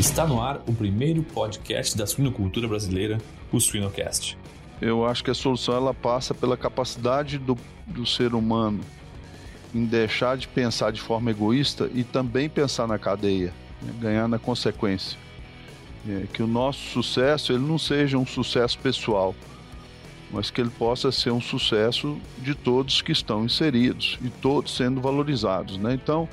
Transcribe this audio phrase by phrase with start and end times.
[0.00, 3.18] Está no ar o primeiro podcast da suinocultura brasileira,
[3.52, 4.34] o Suinocast.
[4.80, 7.54] Eu acho que a solução ela passa pela capacidade do,
[7.86, 8.80] do ser humano
[9.74, 13.52] em deixar de pensar de forma egoísta e também pensar na cadeia,
[13.82, 13.92] né?
[14.00, 15.18] ganhar na consequência.
[16.08, 19.34] É, que o nosso sucesso ele não seja um sucesso pessoal,
[20.30, 24.98] mas que ele possa ser um sucesso de todos que estão inseridos e todos sendo
[24.98, 25.76] valorizados.
[25.76, 25.92] Né?
[25.92, 26.26] Então,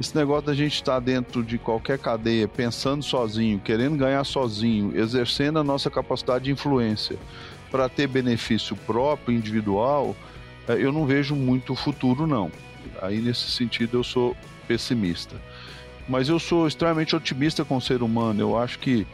[0.00, 5.58] esse negócio da gente estar dentro de qualquer cadeia, pensando sozinho, querendo ganhar sozinho, exercendo
[5.58, 7.18] a nossa capacidade de influência
[7.70, 10.16] para ter benefício próprio, individual,
[10.66, 12.50] é, eu não vejo muito futuro, não.
[13.02, 14.34] Aí, nesse sentido, eu sou
[14.66, 15.36] pessimista.
[16.08, 18.40] Mas eu sou extremamente otimista com o ser humano.
[18.40, 19.06] Eu acho que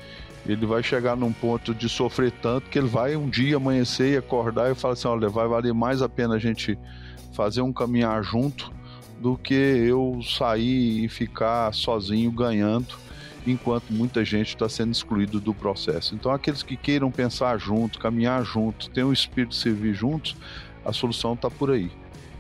[0.46, 4.16] ele vai chegar num ponto de sofrer tanto que ele vai um dia amanhecer e
[4.16, 6.78] acordar e falar assim: olha, vai valer mais a pena a gente
[7.32, 8.72] fazer um caminhar junto
[9.26, 12.94] do que eu sair e ficar sozinho ganhando,
[13.44, 16.14] enquanto muita gente está sendo excluído do processo.
[16.14, 20.36] Então, aqueles que queiram pensar junto, caminhar junto, ter um espírito de servir juntos,
[20.84, 21.90] a solução está por aí.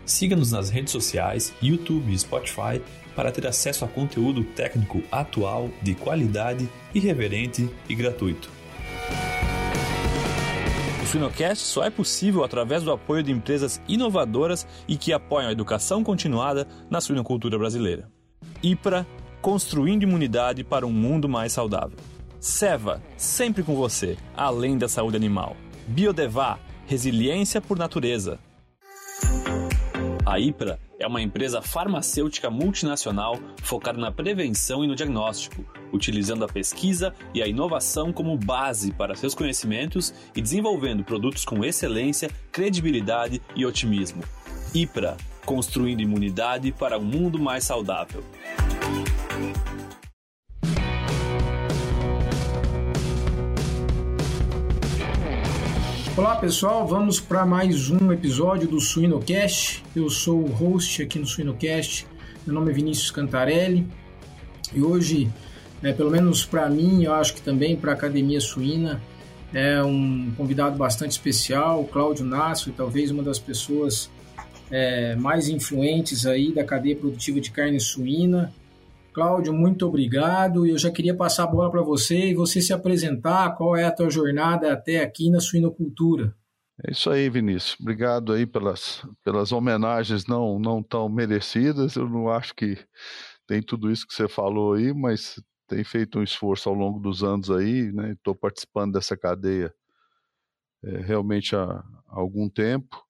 [0.04, 2.80] Siga-nos nas redes sociais, YouTube e Spotify
[3.16, 8.48] para ter acesso a conteúdo técnico atual, de qualidade, irreverente e gratuito.
[11.06, 15.52] O Suinocast só é possível através do apoio de empresas inovadoras e que apoiam a
[15.52, 18.10] educação continuada na suinocultura brasileira.
[18.60, 19.06] IPRA,
[19.40, 21.96] construindo imunidade para um mundo mais saudável.
[22.40, 25.56] Seva, sempre com você, além da saúde animal.
[25.86, 28.40] Biodevá, resiliência por natureza.
[30.26, 36.48] A IPRA é uma empresa farmacêutica multinacional focada na prevenção e no diagnóstico, utilizando a
[36.48, 43.40] pesquisa e a inovação como base para seus conhecimentos e desenvolvendo produtos com excelência, credibilidade
[43.54, 44.24] e otimismo.
[44.74, 48.24] IPRA construindo imunidade para um mundo mais saudável.
[56.16, 59.84] Olá pessoal, vamos para mais um episódio do Suinocast.
[59.94, 62.06] Eu sou o host aqui no Suinocast.
[62.46, 63.86] Meu nome é Vinícius Cantarelli
[64.72, 65.30] e hoje,
[65.82, 68.98] é, pelo menos para mim, eu acho que também para a Academia Suína,
[69.52, 74.10] é um convidado bastante especial, Cláudio Nasso, talvez uma das pessoas
[74.70, 78.54] é, mais influentes aí da cadeia produtiva de carne suína.
[79.16, 80.66] Cláudio, muito obrigado.
[80.66, 83.56] Eu já queria passar a bola para você e você se apresentar.
[83.56, 86.36] Qual é a tua jornada até aqui na suinocultura?
[86.84, 87.80] É isso aí, Vinícius.
[87.80, 91.96] Obrigado aí pelas, pelas homenagens não, não tão merecidas.
[91.96, 92.76] Eu não acho que
[93.46, 97.24] tem tudo isso que você falou aí, mas tem feito um esforço ao longo dos
[97.24, 98.12] anos aí, né?
[98.12, 99.72] Estou participando dessa cadeia
[100.84, 103.02] é, realmente há, há algum tempo.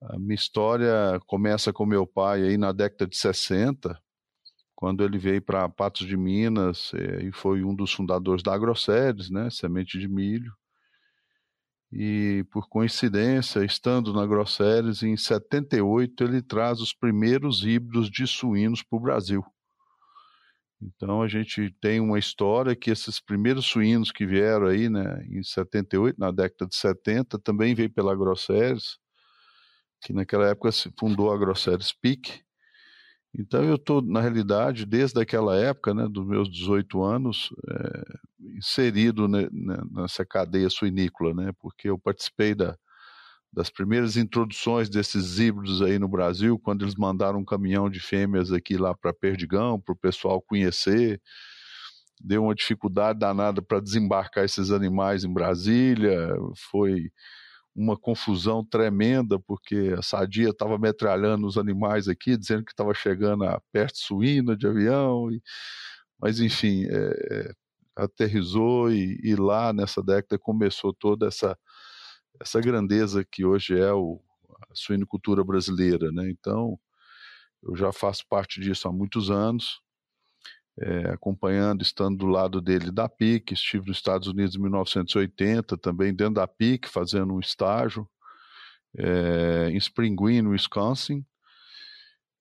[0.00, 4.00] A minha história começa com meu pai aí na década de 60,
[4.76, 9.30] quando ele veio para Patos de Minas é, e foi um dos fundadores da Agroceres,
[9.30, 10.52] né, semente de milho.
[11.90, 18.82] E por coincidência, estando na Agroceres, em 78 ele traz os primeiros híbridos de suínos
[18.82, 19.44] para o Brasil.
[20.82, 25.42] Então a gente tem uma história que esses primeiros suínos que vieram aí, né, em
[25.42, 28.98] 78, na década de 70, também veio pela Agroceres,
[30.02, 32.44] que naquela época se fundou a Agroceres PIC,
[33.38, 38.04] então eu estou, na realidade, desde aquela época, né, dos meus 18 anos, é,
[38.56, 42.76] inserido ne, ne, nessa cadeia suinícola, né, porque eu participei da,
[43.52, 48.52] das primeiras introduções desses híbridos aí no Brasil, quando eles mandaram um caminhão de fêmeas
[48.52, 51.20] aqui lá para Perdigão, para o pessoal conhecer.
[52.20, 56.34] Deu uma dificuldade danada para desembarcar esses animais em Brasília,
[56.70, 57.10] foi
[57.76, 63.44] uma confusão tremenda, porque a Sadia estava metralhando os animais aqui, dizendo que estava chegando
[63.44, 65.42] a perto suína de avião, e,
[66.18, 67.52] mas enfim, é,
[67.94, 71.58] aterrizou e, e, lá nessa década começou toda essa,
[72.40, 76.30] essa grandeza que hoje é o, a suinocultura brasileira, né?
[76.30, 76.78] Então,
[77.62, 79.82] eu já faço parte disso há muitos anos,
[80.78, 86.14] é, acompanhando, estando do lado dele da PIC, estive nos Estados Unidos em 1980, também
[86.14, 88.08] dentro da PIC, fazendo um estágio
[88.96, 91.24] é, em Spring Green, Wisconsin.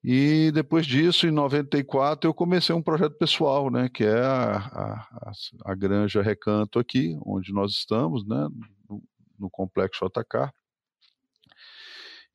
[0.03, 5.31] E depois disso, em 94, eu comecei um projeto pessoal, né, que é a, a,
[5.65, 8.47] a Granja Recanto aqui, onde nós estamos, né,
[8.87, 9.01] no,
[9.39, 10.53] no Complexo JK.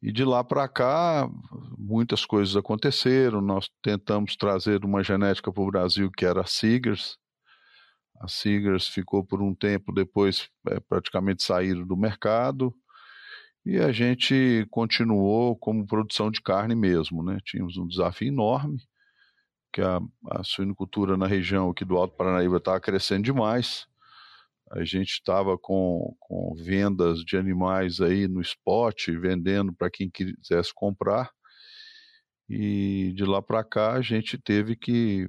[0.02, 1.28] E de lá para cá,
[1.78, 3.40] muitas coisas aconteceram.
[3.40, 7.18] Nós tentamos trazer uma genética para o Brasil que era a Seegers.
[8.18, 12.74] A Seegers ficou por um tempo, depois é, praticamente saíram do mercado.
[13.64, 17.22] E a gente continuou como produção de carne mesmo.
[17.22, 17.38] Né?
[17.44, 18.78] Tínhamos um desafio enorme
[19.72, 20.00] que a,
[20.30, 23.86] a suinocultura na região aqui do Alto Paranaíba estava crescendo demais.
[24.70, 30.72] A gente estava com, com vendas de animais aí no spot, vendendo para quem quisesse
[30.72, 31.30] comprar.
[32.48, 35.28] E de lá para cá a gente teve que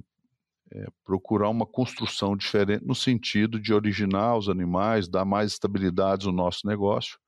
[0.74, 6.34] é, procurar uma construção diferente no sentido de originar os animais, dar mais estabilidade ao
[6.34, 7.20] nosso negócio.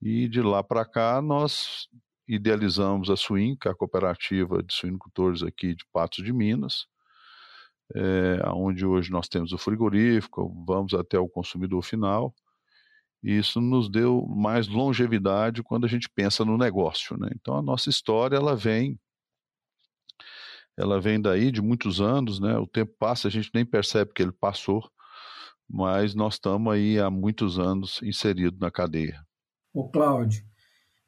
[0.00, 1.88] E de lá para cá nós
[2.28, 6.86] idealizamos a é a cooperativa de suinocultores aqui de Patos de Minas,
[7.94, 12.34] é, onde hoje nós temos o frigorífico, vamos até o consumidor final.
[13.22, 17.16] E isso nos deu mais longevidade quando a gente pensa no negócio.
[17.18, 17.30] Né?
[17.34, 18.98] Então a nossa história ela vem
[20.76, 22.58] ela vem daí de muitos anos, né?
[22.58, 24.86] O tempo passa, a gente nem percebe que ele passou,
[25.66, 29.24] mas nós estamos aí há muitos anos inseridos na cadeia.
[29.72, 30.44] Ô Cláudio,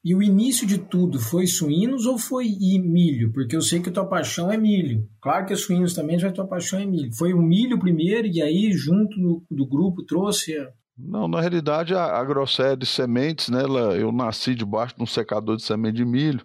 [0.08, 2.46] e o início de tudo foi suínos ou foi
[2.82, 3.30] milho?
[3.30, 5.06] Porque eu sei que a tua paixão é milho.
[5.20, 7.14] Claro que é suínos também, mas a tua paixão é milho.
[7.14, 10.70] Foi o milho primeiro e aí, junto do, do grupo, trouxe a...
[10.96, 15.56] Não, na realidade, a, a de sementes, né, ela, eu nasci debaixo de um secador
[15.56, 16.42] de semente de milho.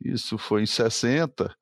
[0.00, 1.52] Isso foi em 60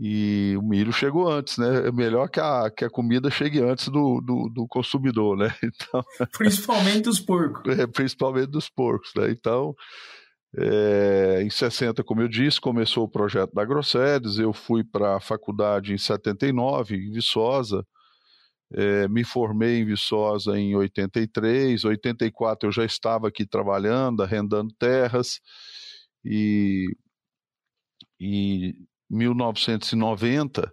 [0.00, 1.86] e o milho chegou antes, né?
[1.86, 5.54] É melhor que a, que a comida chegue antes do, do, do consumidor, né?
[5.62, 6.02] Então,
[6.36, 7.62] principalmente dos porcos.
[7.78, 9.30] É, principalmente dos porcos, né?
[9.30, 9.74] Então,
[10.56, 15.20] é, em 60, como eu disse, começou o projeto da Grossedes, eu fui para a
[15.20, 17.84] faculdade em 79, em Viçosa,
[18.72, 25.40] é, me formei em Viçosa em 83, 84 eu já estava aqui trabalhando, arrendando terras,
[26.24, 26.86] e,
[28.20, 28.74] e
[29.10, 30.72] 1990,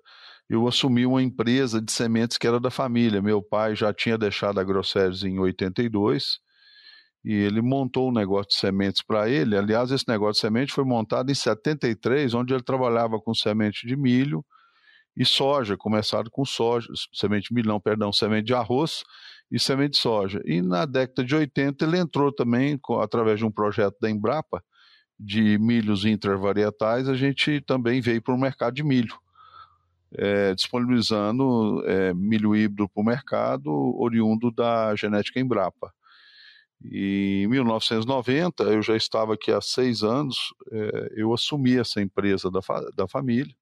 [0.49, 3.21] eu assumi uma empresa de sementes que era da família.
[3.21, 6.39] Meu pai já tinha deixado a Grosseries em 82
[7.25, 9.57] e ele montou um negócio de sementes para ele.
[9.57, 13.95] Aliás, esse negócio de semente foi montado em 73, onde ele trabalhava com semente de
[13.95, 14.45] milho
[15.17, 19.03] e soja, começado com soja, semente de milho, não, perdão, semente de arroz
[19.51, 20.39] e semente de soja.
[20.45, 24.63] E na década de 80 ele entrou também, através de um projeto da Embrapa,
[25.19, 29.17] de milhos intervarietais, a gente também veio para o mercado de milho,
[30.13, 35.91] é, disponibilizando é, milho híbrido para o mercado, oriundo da genética Embrapa.
[36.83, 42.51] E em 1990, eu já estava aqui há seis anos, é, eu assumi essa empresa
[42.51, 42.59] da,
[42.95, 43.55] da família.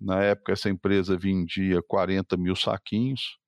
[0.00, 3.38] Na época, essa empresa vendia 40 mil saquinhos.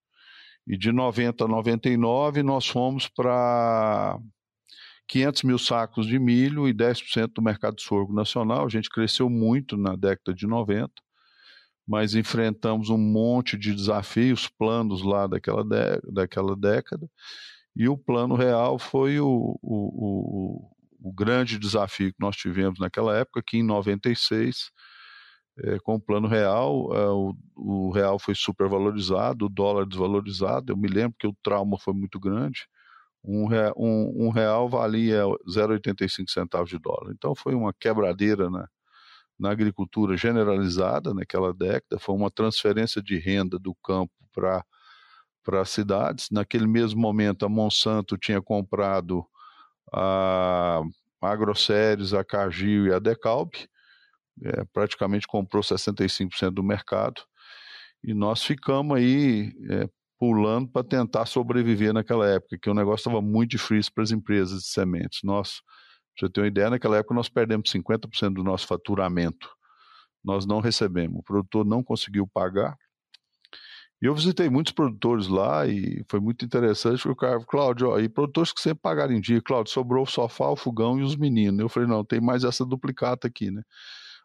[0.67, 4.19] E de 90 a 99, nós fomos para
[5.07, 8.65] 500 mil sacos de milho e 10% do mercado de sorgo nacional.
[8.65, 10.91] A gente cresceu muito na década de 90,
[11.87, 15.65] mas enfrentamos um monte de desafios, planos lá daquela,
[16.11, 17.09] daquela década,
[17.77, 20.69] e o plano real foi o, o,
[21.03, 24.71] o, o grande desafio que nós tivemos naquela época, que em 96
[25.59, 30.73] é, com o plano real, é, o, o, real foi supervalorizado, o dólar desvalorizado.
[30.73, 32.67] Eu me lembro que o trauma foi muito grande
[33.23, 33.47] um,
[33.77, 37.13] um, um real valia 0,85 centavos de dólar.
[37.13, 38.69] Então foi uma quebradeira na,
[39.39, 44.65] na agricultura generalizada naquela década, foi uma transferência de renda do campo para
[45.45, 46.29] para as cidades.
[46.31, 49.25] Naquele mesmo momento, a Monsanto tinha comprado
[49.93, 50.83] a
[51.23, 53.53] Agroceres, a Cargill e a Decalb,
[54.43, 57.23] é, praticamente comprou 65% do mercado.
[58.03, 63.23] E nós ficamos aí é, pulando para tentar sobreviver naquela época, que o negócio estava
[63.23, 65.21] muito difícil para as empresas de sementes.
[65.23, 65.61] Nós,
[66.19, 69.49] você ter uma ideia, naquela época nós perdemos 50% do nosso faturamento.
[70.23, 72.77] Nós não recebemos, o produtor não conseguiu pagar.
[74.03, 78.09] E eu visitei muitos produtores lá e foi muito interessante, porque o cara, Cláudio, e
[78.09, 81.61] produtores que sempre pagaram em dia, Cláudio, sobrou o sofá, o fogão e os meninos.
[81.61, 83.63] Eu falei, não, tem mais essa duplicata aqui, né?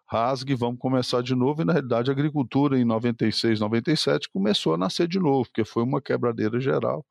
[0.09, 1.61] rasgue, vamos começar de novo.
[1.61, 5.83] E na realidade, a agricultura em 96, 97 começou a nascer de novo, porque foi
[5.83, 7.05] uma quebradeira geral.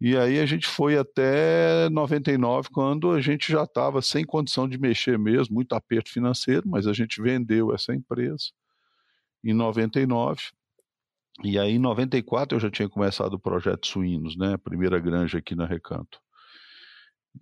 [0.00, 4.78] E aí a gente foi até 99, quando a gente já estava sem condição de
[4.78, 8.46] mexer mesmo, muito aperto financeiro, mas a gente vendeu essa empresa
[9.44, 10.40] em 99.
[11.42, 14.54] E aí em 94 eu já tinha começado o projeto Suínos, né?
[14.54, 16.18] A primeira granja aqui na Recanto.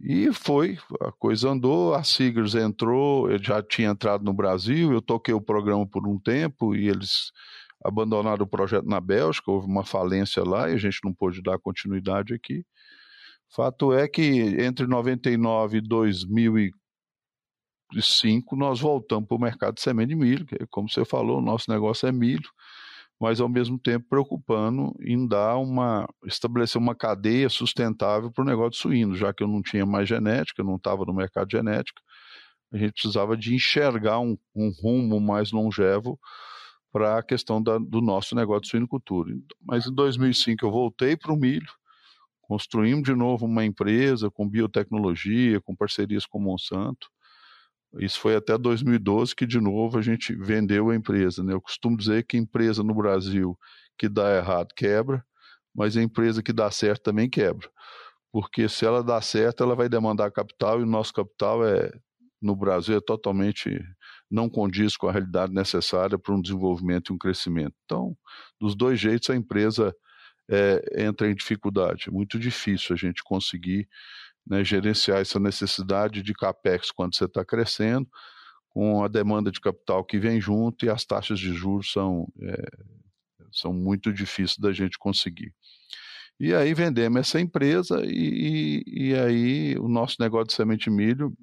[0.00, 5.00] E foi, a coisa andou, a Sigers entrou, ele já tinha entrado no Brasil, eu
[5.00, 7.32] toquei o programa por um tempo e eles
[7.84, 11.58] abandonaram o projeto na Bélgica, houve uma falência lá e a gente não pôde dar
[11.58, 12.64] continuidade aqui.
[13.50, 14.22] Fato é que
[14.62, 20.88] entre 99 e 2005 nós voltamos para o mercado de semente de milho, que como
[20.88, 22.48] você falou, o nosso negócio é milho
[23.20, 28.70] mas ao mesmo tempo preocupando em dar uma estabelecer uma cadeia sustentável para o negócio
[28.72, 32.00] de suíno, já que eu não tinha mais genética, não estava no mercado de genética,
[32.72, 36.18] a gente precisava de enxergar um, um rumo mais longevo
[36.92, 39.34] para a questão da, do nosso negócio de suinocultura.
[39.62, 41.72] Mas em 2005 eu voltei para o milho,
[42.42, 47.08] construímos de novo uma empresa com biotecnologia, com parcerias com Monsanto.
[47.94, 51.42] Isso foi até 2012 que, de novo, a gente vendeu a empresa.
[51.42, 51.54] Né?
[51.54, 53.58] Eu costumo dizer que empresa no Brasil
[53.98, 55.24] que dá errado quebra,
[55.74, 57.68] mas a empresa que dá certo também quebra.
[58.30, 61.90] Porque se ela dá certo, ela vai demandar capital e o nosso capital é
[62.40, 63.80] no Brasil é totalmente
[64.30, 67.74] não condiz com a realidade necessária para um desenvolvimento e um crescimento.
[67.84, 68.16] Então,
[68.60, 69.94] dos dois jeitos, a empresa
[70.48, 72.04] é, entra em dificuldade.
[72.08, 73.88] É muito difícil a gente conseguir
[74.48, 78.08] né, gerenciar essa necessidade de capex quando você está crescendo,
[78.68, 82.68] com a demanda de capital que vem junto e as taxas de juros são, é,
[83.52, 85.52] são muito difíceis da gente conseguir.
[86.40, 91.36] E aí vendemos essa empresa e, e, e aí o nosso negócio de semente milho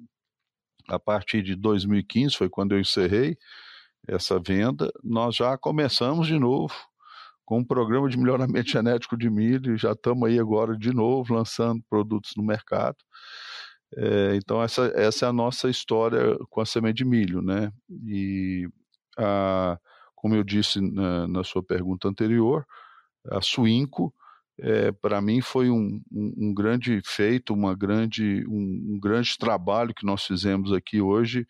[0.88, 3.36] a partir de 2015, foi quando eu encerrei
[4.06, 6.74] essa venda, nós já começamos de novo
[7.46, 11.32] com um programa de melhoramento genético de milho, e já estamos aí agora de novo
[11.32, 12.98] lançando produtos no mercado.
[13.96, 17.72] É, então, essa, essa é a nossa história com a semente de milho, né?
[18.04, 18.68] E,
[19.16, 19.78] a,
[20.14, 22.66] como eu disse na, na sua pergunta anterior,
[23.30, 24.12] a Suinco,
[24.58, 29.94] é, para mim foi um, um, um, grande feito, uma grande, um, um, grande trabalho
[29.94, 31.46] que nós fizemos aqui hoje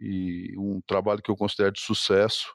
[0.00, 2.46] e um trabalho que eu considero de sucesso,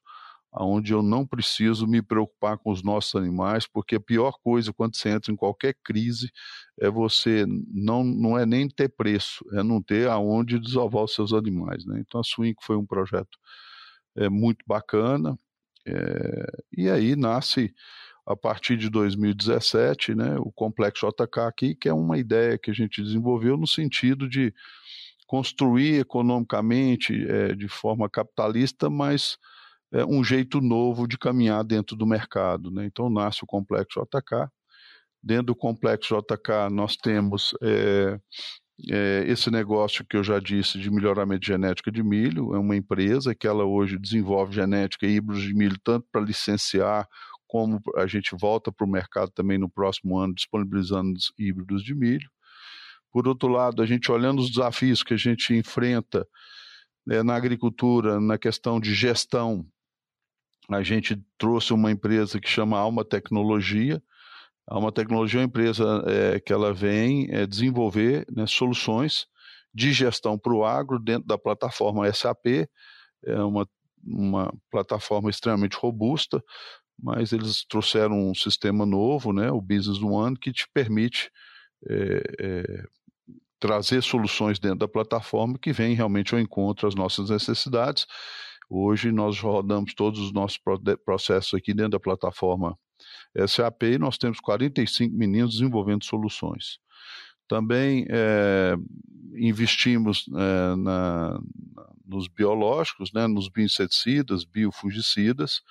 [0.55, 4.95] onde eu não preciso me preocupar com os nossos animais, porque a pior coisa quando
[4.95, 6.31] você entra em qualquer crise
[6.79, 11.33] é você não, não é nem ter preço, é não ter aonde desovar os seus
[11.33, 11.86] animais.
[11.86, 12.03] Né?
[12.05, 13.38] Então a Swing foi um projeto
[14.15, 15.38] é, muito bacana,
[15.86, 16.45] é,
[16.77, 17.74] e aí nasce
[18.25, 22.74] a partir de 2017, né, o Complexo JK aqui, que é uma ideia que a
[22.74, 24.53] gente desenvolveu no sentido de
[25.27, 29.38] construir economicamente, é, de forma capitalista, mas
[29.93, 32.71] é, um jeito novo de caminhar dentro do mercado.
[32.71, 32.85] Né?
[32.85, 34.50] Então nasce o Complexo JK.
[35.21, 38.19] Dentro do Complexo JK nós temos é,
[38.91, 42.75] é, esse negócio que eu já disse de melhoramento de genética de milho, é uma
[42.75, 47.07] empresa que ela hoje desenvolve genética e híbridos de milho tanto para licenciar
[47.47, 52.27] como a gente volta para o mercado também no próximo ano, disponibilizando híbridos de milho.
[53.12, 56.27] Por outro lado, a gente olhando os desafios que a gente enfrenta
[57.05, 59.63] né, na agricultura, na questão de gestão,
[60.70, 64.01] a gente trouxe uma empresa que chama Alma Tecnologia.
[64.67, 69.27] A Alma Tecnologia é uma empresa é, que ela vem é, desenvolver né, soluções
[69.74, 72.67] de gestão para o agro dentro da plataforma SAP,
[73.25, 73.67] é uma,
[74.03, 76.43] uma plataforma extremamente robusta,
[77.01, 81.32] mas eles trouxeram um sistema novo, né, o Business One, que te permite
[81.89, 82.84] é, é,
[83.60, 88.05] trazer soluções dentro da plataforma que vêm realmente ao encontro às nossas necessidades.
[88.75, 90.59] Hoje nós rodamos todos os nossos
[91.05, 92.75] processos aqui dentro da plataforma
[93.47, 96.79] SAP e nós temos 45 meninos desenvolvendo soluções.
[97.47, 98.75] Também é,
[99.35, 101.39] investimos é, na,
[102.03, 105.61] nos biológicos, né, nos bioinseticidas, biofungicidas,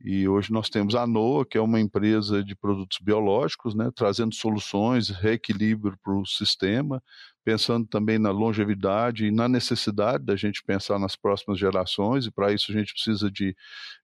[0.00, 4.34] e hoje nós temos a NOA, que é uma empresa de produtos biológicos, né, trazendo
[4.34, 7.02] soluções, reequilíbrio para o sistema,
[7.44, 12.52] pensando também na longevidade e na necessidade da gente pensar nas próximas gerações, e para
[12.52, 13.56] isso a gente precisa de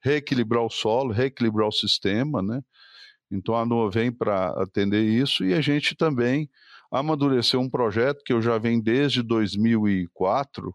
[0.02, 2.60] reequilibrar o solo, reequilibrar o sistema, né?
[3.30, 6.48] Então a NOA vem para atender isso e a gente também
[6.90, 10.74] amadureceu um projeto que eu já venho desde 2004,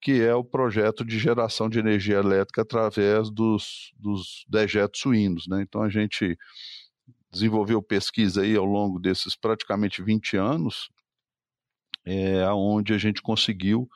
[0.00, 5.46] que é o projeto de geração de energia elétrica através dos, dos dejetos suínos.
[5.46, 5.62] Né?
[5.62, 6.38] Então a gente
[7.30, 10.90] desenvolveu pesquisa aí ao longo desses praticamente 20 anos,
[12.04, 13.88] é, onde a gente conseguiu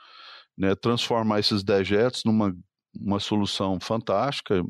[0.56, 2.54] né, transformar esses dejetos numa
[2.96, 4.64] uma solução fantástica,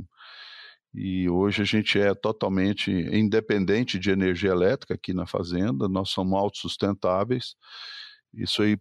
[0.94, 6.38] e hoje a gente é totalmente independente de energia elétrica aqui na fazenda, nós somos
[6.38, 7.56] autossustentáveis,
[8.36, 8.76] isso aí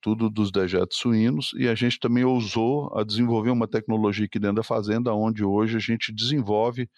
[0.00, 4.56] tudo dos dejetos suínos, e a gente também ousou a desenvolver uma tecnologia aqui dentro
[4.56, 6.88] da fazenda, onde hoje a gente desenvolve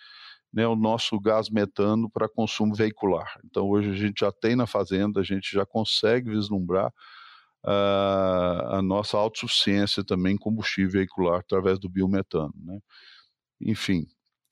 [0.53, 3.39] né, o nosso gás metano para consumo veicular.
[3.45, 6.93] Então hoje a gente já tem na fazenda, a gente já consegue vislumbrar
[7.65, 12.55] uh, a nossa autossuficiência também em combustível veicular através do biometano.
[12.65, 12.79] Né?
[13.61, 14.07] Enfim,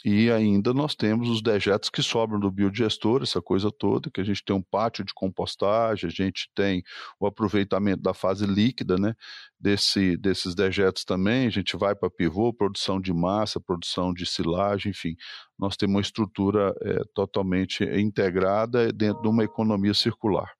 [0.04, 4.24] e ainda nós temos os dejetos que sobram do biodigestor, essa coisa toda, que a
[4.24, 6.82] gente tem um pátio de compostagem, a gente tem
[7.20, 9.14] o aproveitamento da fase líquida, né,
[9.58, 14.90] desse, desses dejetos também, a gente vai para pivô, produção de massa, produção de silagem,
[14.90, 15.14] enfim,
[15.58, 20.50] nós temos uma estrutura é, totalmente integrada dentro de uma economia circular.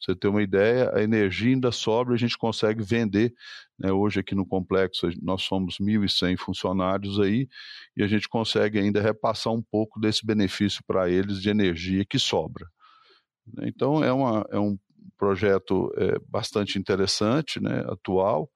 [0.00, 3.34] Você ter uma ideia, a energia ainda sobra, a gente consegue vender.
[3.78, 3.90] Né?
[3.92, 7.48] Hoje aqui no complexo nós somos 1.100 funcionários aí
[7.96, 12.18] e a gente consegue ainda repassar um pouco desse benefício para eles de energia que
[12.18, 12.66] sobra.
[13.62, 14.78] Então é, uma, é um
[15.16, 18.50] projeto é, bastante interessante, né, atual,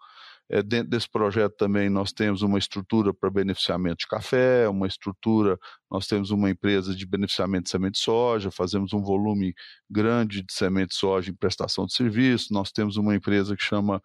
[0.51, 5.57] é, dentro desse projeto também nós temos uma estrutura para beneficiamento de café, uma estrutura,
[5.89, 9.55] nós temos uma empresa de beneficiamento de semente de soja, fazemos um volume
[9.89, 14.03] grande de semente de soja em prestação de serviço, nós temos uma empresa que chama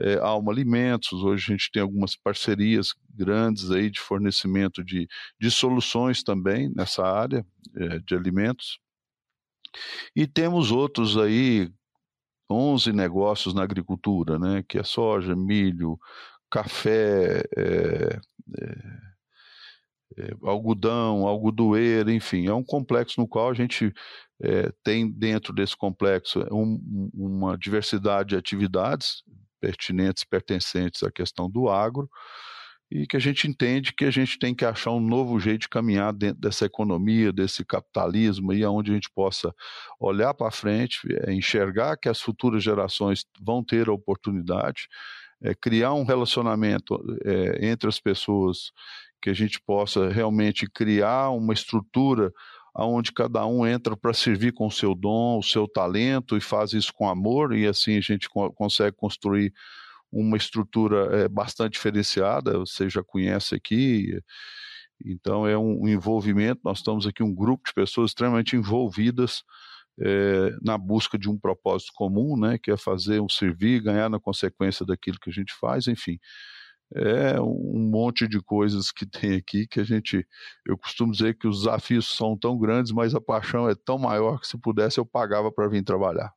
[0.00, 5.06] é, Alma Alimentos, hoje a gente tem algumas parcerias grandes aí de fornecimento de,
[5.38, 7.44] de soluções também nessa área
[7.76, 8.78] é, de alimentos.
[10.16, 11.70] E temos outros aí,
[12.52, 15.98] 11 negócios na agricultura, né, que é soja, milho,
[16.50, 18.20] café, é,
[18.60, 19.02] é,
[20.18, 23.92] é, algodão, algodoeira, enfim, é um complexo no qual a gente
[24.42, 29.22] é, tem dentro desse complexo um, uma diversidade de atividades
[29.60, 32.10] pertinentes, pertencentes à questão do agro,
[32.94, 35.68] e que a gente entende que a gente tem que achar um novo jeito de
[35.68, 39.54] caminhar dentro dessa economia, desse capitalismo, e aonde a gente possa
[39.98, 44.88] olhar para frente, é, enxergar que as futuras gerações vão ter a oportunidade,
[45.42, 48.72] é, criar um relacionamento é, entre as pessoas,
[49.22, 52.30] que a gente possa realmente criar uma estrutura
[52.74, 56.74] onde cada um entra para servir com o seu dom, o seu talento, e faz
[56.74, 59.52] isso com amor, e assim a gente consegue construir
[60.12, 64.20] uma estrutura é, bastante diferenciada, você já conhece aqui,
[65.04, 69.42] então é um, envolvimento, nós estamos aqui um grupo de pessoas extremamente envolvidas
[69.98, 74.20] é, na busca de um propósito comum, né, que é fazer um servir, ganhar na
[74.20, 76.18] consequência daquilo que a gente faz, enfim,
[76.94, 80.26] é um monte de coisas que tem aqui que a gente,
[80.66, 84.38] eu costumo dizer que os desafios são tão grandes, mas a paixão é tão maior
[84.38, 86.32] que se pudesse eu pagava para vir trabalhar.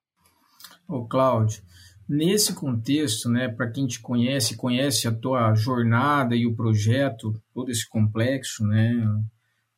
[0.87, 1.61] Ô Cláudio,
[2.07, 7.71] Nesse contexto, né, para quem te conhece, conhece a tua jornada e o projeto, todo
[7.71, 8.93] esse complexo, né,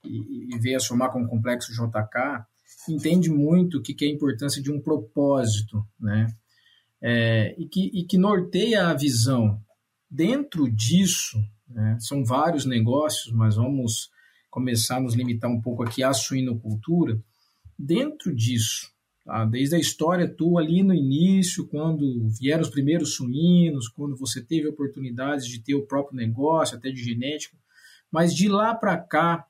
[0.04, 2.46] e, e veio a somar com o complexo JK,
[2.90, 6.28] entende muito o que, que é a importância de um propósito, né,
[7.02, 9.62] é, e, que, e que norteia a visão.
[10.10, 11.38] Dentro disso,
[11.70, 14.10] né, são vários negócios, mas vamos
[14.50, 17.18] começar a nos limitar um pouco aqui à suinocultura.
[17.80, 18.92] Dentro disso,
[19.28, 19.44] Tá?
[19.44, 24.70] Desde a história tua ali no início, quando vieram os primeiros suínos, quando você teve
[24.70, 27.58] oportunidades de ter o próprio negócio, até de genética,
[28.10, 29.46] mas de lá para cá,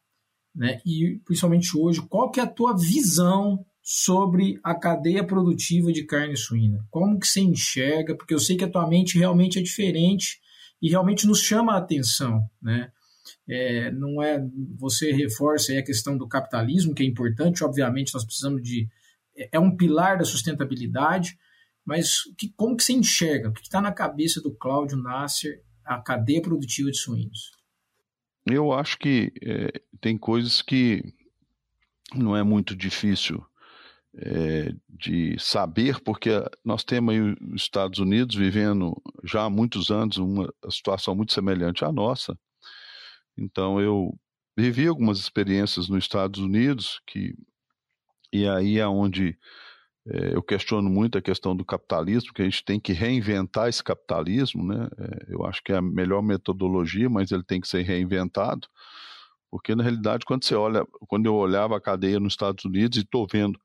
[0.55, 6.03] né, e principalmente hoje, qual que é a tua visão sobre a cadeia produtiva de
[6.05, 6.83] carne suína?
[6.89, 8.15] Como que você enxerga?
[8.15, 10.39] Porque eu sei que a tua mente realmente é diferente
[10.81, 12.91] e realmente nos chama a atenção, né?
[13.47, 14.43] É, não é
[14.79, 18.87] você reforça a questão do capitalismo que é importante obviamente nós precisamos de
[19.37, 21.37] é, é um pilar da sustentabilidade,
[21.85, 23.49] mas que, como que você enxerga?
[23.49, 27.51] O que está na cabeça do Cláudio Nasser a cadeia produtiva de suínos?
[28.45, 31.01] Eu acho que é, tem coisas que
[32.13, 33.43] não é muito difícil
[34.15, 36.29] é, de saber, porque
[36.63, 41.85] nós temos aí os Estados Unidos vivendo já há muitos anos uma situação muito semelhante
[41.85, 42.37] à nossa.
[43.37, 44.17] Então eu
[44.57, 47.35] vivi algumas experiências nos Estados Unidos que
[48.31, 49.37] e aí é onde
[50.09, 53.83] é, eu questiono muito a questão do capitalismo, que a gente tem que reinventar esse
[53.83, 54.87] capitalismo, né?
[54.97, 58.67] É, eu acho que é a melhor metodologia, mas ele tem que ser reinventado,
[59.51, 63.01] porque na realidade quando você olha, quando eu olhava a cadeia nos Estados Unidos e
[63.01, 63.59] estou vendo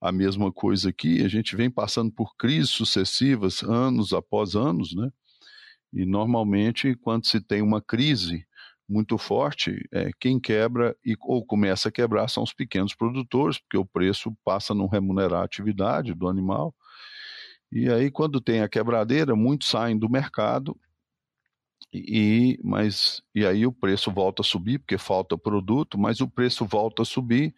[0.00, 5.10] a mesma coisa aqui, a gente vem passando por crises sucessivas, anos após anos, né?
[5.92, 8.44] E normalmente quando se tem uma crise,
[8.88, 13.78] muito forte, é, quem quebra e, ou começa a quebrar são os pequenos produtores, porque
[13.78, 16.74] o preço passa a não remunerar a atividade do animal.
[17.72, 20.78] E aí, quando tem a quebradeira, muitos saem do mercado,
[21.92, 26.66] e, mas, e aí o preço volta a subir, porque falta produto, mas o preço
[26.66, 27.54] volta a subir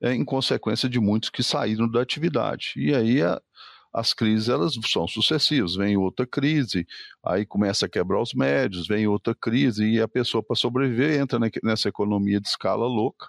[0.00, 2.74] é, em consequência de muitos que saíram da atividade.
[2.76, 3.40] E aí a,
[3.92, 6.86] as crises elas são sucessivas, vem outra crise,
[7.24, 11.38] aí começa a quebrar os médios, vem outra crise e a pessoa para sobreviver entra
[11.62, 13.28] nessa economia de escala louca,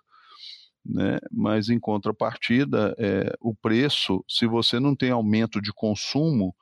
[0.86, 1.19] né?
[1.32, 6.56] Mas em contrapartida, é, o preço, se você não tem aumento de consumo,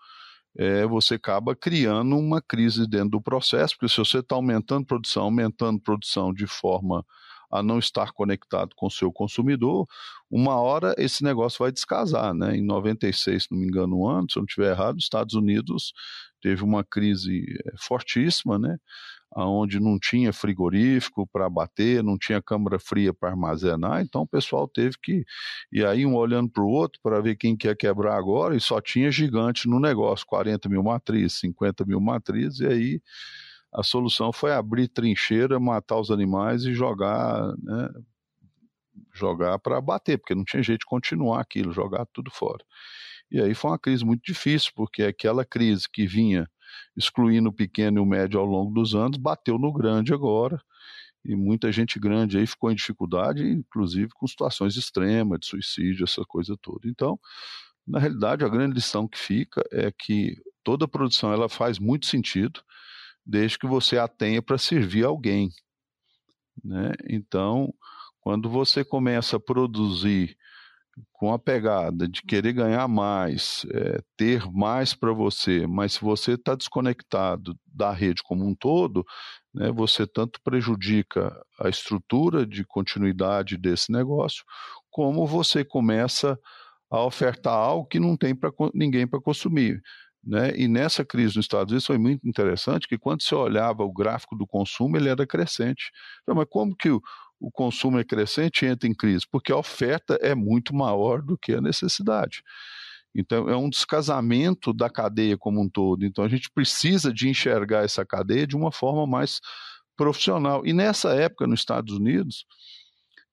[0.58, 5.24] é, você acaba criando uma crise dentro do processo, porque se você está aumentando produção,
[5.24, 7.06] aumentando produção de forma
[7.52, 9.88] a não estar conectado com o seu consumidor,
[10.30, 12.56] uma hora esse negócio vai descasar, né?
[12.56, 15.36] Em 96, se não me engano, um ano, se eu não estiver errado, os Estados
[15.36, 15.94] Unidos
[16.42, 18.78] teve uma crise eh, fortíssima, né?
[19.36, 24.68] onde não tinha frigorífico para bater, não tinha câmara fria para armazenar, então o pessoal
[24.68, 25.26] teve que.
[25.72, 28.82] E aí, um olhando para o outro para ver quem quer quebrar agora, e só
[28.82, 33.02] tinha gigante no negócio: 40 mil matrizes, 50 mil matrizes, e aí
[33.74, 37.90] a solução foi abrir trincheira, matar os animais e jogar, né,
[39.14, 42.64] jogar para bater, porque não tinha jeito de continuar aquilo, jogar tudo fora.
[43.32, 46.50] E aí foi uma crise muito difícil, porque aquela crise que vinha
[46.96, 50.62] excluindo o pequeno e o médio ao longo dos anos, bateu no grande agora,
[51.24, 56.24] e muita gente grande aí ficou em dificuldade, inclusive com situações extremas, de suicídio, essa
[56.26, 56.88] coisa toda.
[56.88, 57.20] Então,
[57.88, 62.62] na realidade, a grande lição que fica é que toda produção ela faz muito sentido,
[63.26, 65.50] desde que você a tenha para servir alguém.
[66.64, 66.92] Né?
[67.10, 67.74] Então,
[68.20, 70.38] quando você começa a produzir
[71.14, 76.34] com a pegada de querer ganhar mais, é, ter mais para você, mas se você
[76.34, 79.06] está desconectado da rede como um todo,
[79.54, 84.44] né, você tanto prejudica a estrutura de continuidade desse negócio,
[84.90, 86.38] como você começa
[86.90, 89.82] a ofertar algo que não tem para ninguém para consumir.
[90.24, 90.54] Né?
[90.56, 94.36] E nessa crise nos Estados Unidos foi muito interessante que quando você olhava o gráfico
[94.36, 95.92] do consumo, ele era crescente.
[96.28, 97.02] Mas como que o,
[97.40, 99.26] o consumo é crescente e entra em crise?
[99.30, 102.44] Porque a oferta é muito maior do que a necessidade.
[103.14, 106.06] Então, é um descasamento da cadeia como um todo.
[106.06, 109.42] Então, a gente precisa de enxergar essa cadeia de uma forma mais
[109.98, 110.66] profissional.
[110.66, 112.46] E nessa época, nos Estados Unidos,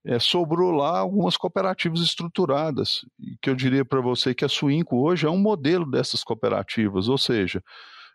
[0.04, 3.04] é, sobrou lá algumas cooperativas estruturadas,
[3.42, 7.18] que eu diria para você que a Suinco hoje é um modelo dessas cooperativas, ou
[7.18, 7.62] seja,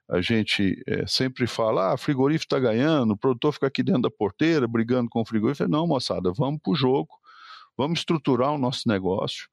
[0.10, 4.12] a gente é, sempre fala, ah, frigorífico está ganhando, o produtor fica aqui dentro da
[4.12, 5.70] porteira brigando com o frigorífico.
[5.70, 7.10] Não, moçada, vamos para o jogo,
[7.78, 9.48] vamos estruturar o nosso negócio,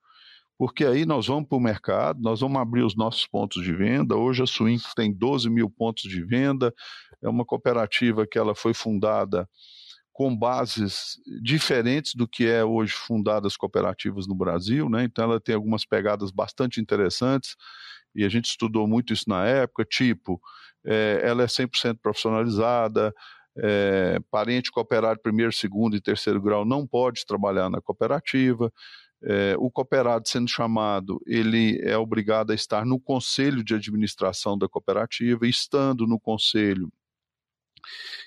[0.58, 4.16] porque aí nós vamos para o mercado, nós vamos abrir os nossos pontos de venda.
[4.16, 6.74] Hoje a Swing tem 12 mil pontos de venda,
[7.22, 9.48] é uma cooperativa que ela foi fundada
[10.20, 15.02] com bases diferentes do que é hoje fundadas cooperativas no Brasil, né?
[15.02, 17.56] Então ela tem algumas pegadas bastante interessantes
[18.14, 20.38] e a gente estudou muito isso na época, tipo,
[20.84, 23.14] é, ela é 100% profissionalizada,
[23.56, 28.70] é, parente cooperado primeiro, segundo e terceiro grau não pode trabalhar na cooperativa,
[29.24, 34.68] é, o cooperado sendo chamado, ele é obrigado a estar no conselho de administração da
[34.68, 36.92] cooperativa, estando no conselho,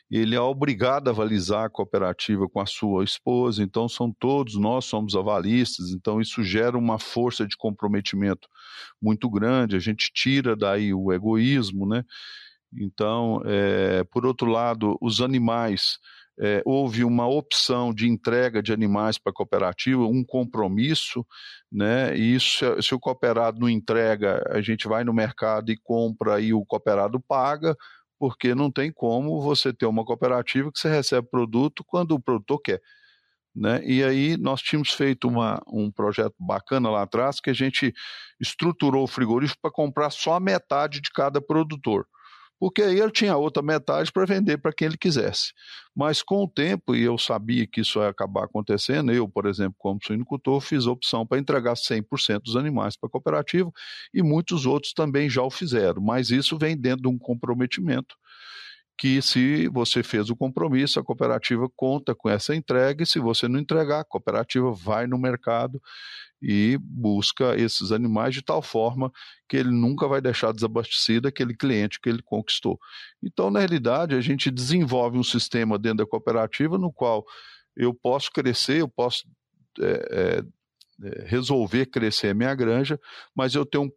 [0.10, 4.86] ele é obrigado a avalizar a cooperativa com a sua esposa, então são todos, nós
[4.86, 8.48] somos avalistas, então isso gera uma força de comprometimento
[9.02, 12.04] muito grande, a gente tira daí o egoísmo, né?
[12.76, 16.00] Então, é, por outro lado, os animais,
[16.40, 21.26] é, houve uma opção de entrega de animais para a cooperativa, um compromisso,
[21.72, 22.18] né?
[22.18, 26.54] E isso, se o cooperado não entrega, a gente vai no mercado e compra e
[26.54, 27.76] o cooperado paga,
[28.20, 32.62] porque não tem como você ter uma cooperativa que você recebe produto quando o produtor
[32.62, 32.82] quer.
[33.56, 33.84] Né?
[33.86, 37.94] E aí nós tínhamos feito uma, um projeto bacana lá atrás que a gente
[38.40, 42.08] estruturou o frigorífico para comprar só a metade de cada produtor
[42.60, 45.52] porque aí ele tinha outra metade para vender para quem ele quisesse.
[45.96, 49.76] Mas com o tempo, e eu sabia que isso ia acabar acontecendo, eu, por exemplo,
[49.78, 53.72] como suinocultor, fiz a opção para entregar 100% dos animais para a cooperativa
[54.14, 58.16] e muitos outros também já o fizeram, mas isso vem dentro de um comprometimento
[58.98, 63.48] que se você fez o compromisso, a cooperativa conta com essa entrega e se você
[63.48, 65.82] não entregar, a cooperativa vai no mercado
[66.44, 69.10] e busca esses animais de tal forma
[69.48, 72.78] que ele nunca vai deixar desabastecido aquele cliente que ele conquistou.
[73.24, 77.26] Então, na realidade, a gente desenvolve um sistema dentro da cooperativa no qual
[77.78, 79.24] eu posso crescer, eu posso
[79.80, 80.44] é, é,
[81.26, 83.00] resolver crescer minha granja,
[83.36, 83.92] mas eu tenho um,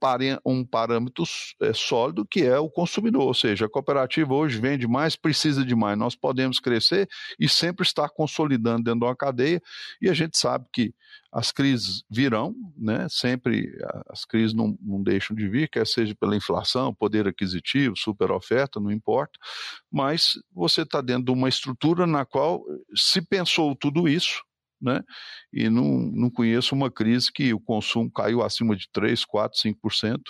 [0.44, 1.24] um parâmetro
[1.60, 5.74] é, sólido que é o consumidor, ou seja, a cooperativa hoje vende mais, precisa de
[5.74, 5.98] mais.
[5.98, 9.60] Nós podemos crescer e sempre estar consolidando dentro de uma cadeia,
[10.00, 10.94] e a gente sabe que
[11.32, 13.06] as crises virão, né?
[13.10, 13.70] sempre
[14.08, 18.80] as crises não, não deixam de vir, quer seja pela inflação, poder aquisitivo, super oferta,
[18.80, 19.38] não importa,
[19.92, 24.42] mas você está dentro de uma estrutura na qual se pensou tudo isso,
[24.86, 25.02] né?
[25.52, 30.20] E não, não conheço uma crise que o consumo caiu acima de 3, 4, 5%,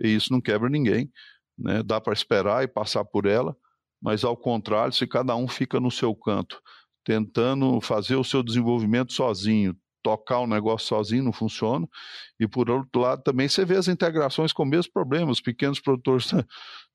[0.00, 1.10] e isso não quebra ninguém,
[1.58, 1.82] né?
[1.82, 3.54] Dá para esperar e passar por ela,
[4.00, 6.60] mas ao contrário, se cada um fica no seu canto,
[7.04, 11.86] tentando fazer o seu desenvolvimento sozinho, tocar o negócio sozinho não funciona.
[12.38, 15.30] E por outro lado, também você vê as integrações com o mesmo problema.
[15.30, 16.30] Os pequenos produtores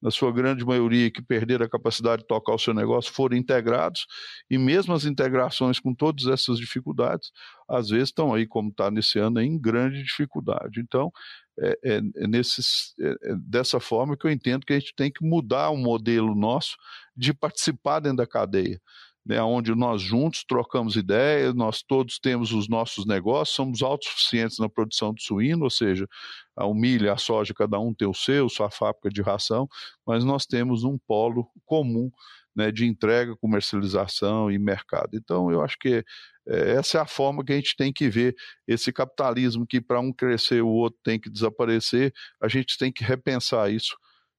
[0.04, 4.06] na sua grande maioria, que perderam a capacidade de tocar o seu negócio, foram integrados,
[4.52, 7.32] e mesmo as integrações com todas essas dificuldades,
[7.70, 10.82] às vezes estão aí, como está nesse ano, em grande dificuldade.
[10.82, 11.10] Então,
[11.58, 15.10] é, é, é, nesses, é, é, dessa forma que eu entendo que a gente tem
[15.10, 16.76] que mudar o modelo nosso
[17.16, 18.82] de participar dentro da cadeia
[19.26, 24.68] né, onde nós juntos trocamos ideias, nós todos temos os nossos negócios, somos autossuficientes na
[24.68, 26.08] produção de suíno, ou seja,
[26.56, 29.68] a milho, a soja, cada um tem o seu, sua fábrica de ração,
[30.06, 32.12] mas nós temos um polo comum
[32.56, 35.12] né, de entrega, comercialização e mercado.
[35.14, 36.04] Então, eu acho que
[36.48, 38.36] é, essa é a forma que a gente tem que ver
[38.68, 43.04] esse capitalismo que para um crescer o outro tem que desaparecer, a gente tem que
[43.04, 43.98] repensar isso.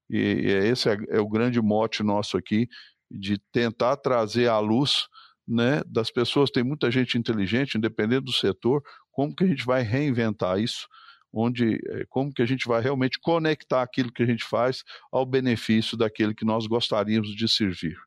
[0.09, 2.69] E, e esse é, é o grande mote nosso aqui,
[3.09, 5.07] de tentar trazer à luz
[5.47, 9.83] né, das pessoas, tem muita gente inteligente, independente do setor, como que a gente vai
[9.83, 10.87] reinventar isso,
[11.31, 15.25] onde, eh, como que a gente vai realmente conectar aquilo que a gente faz ao
[15.25, 17.97] benefício daquele que nós gostaríamos de servir.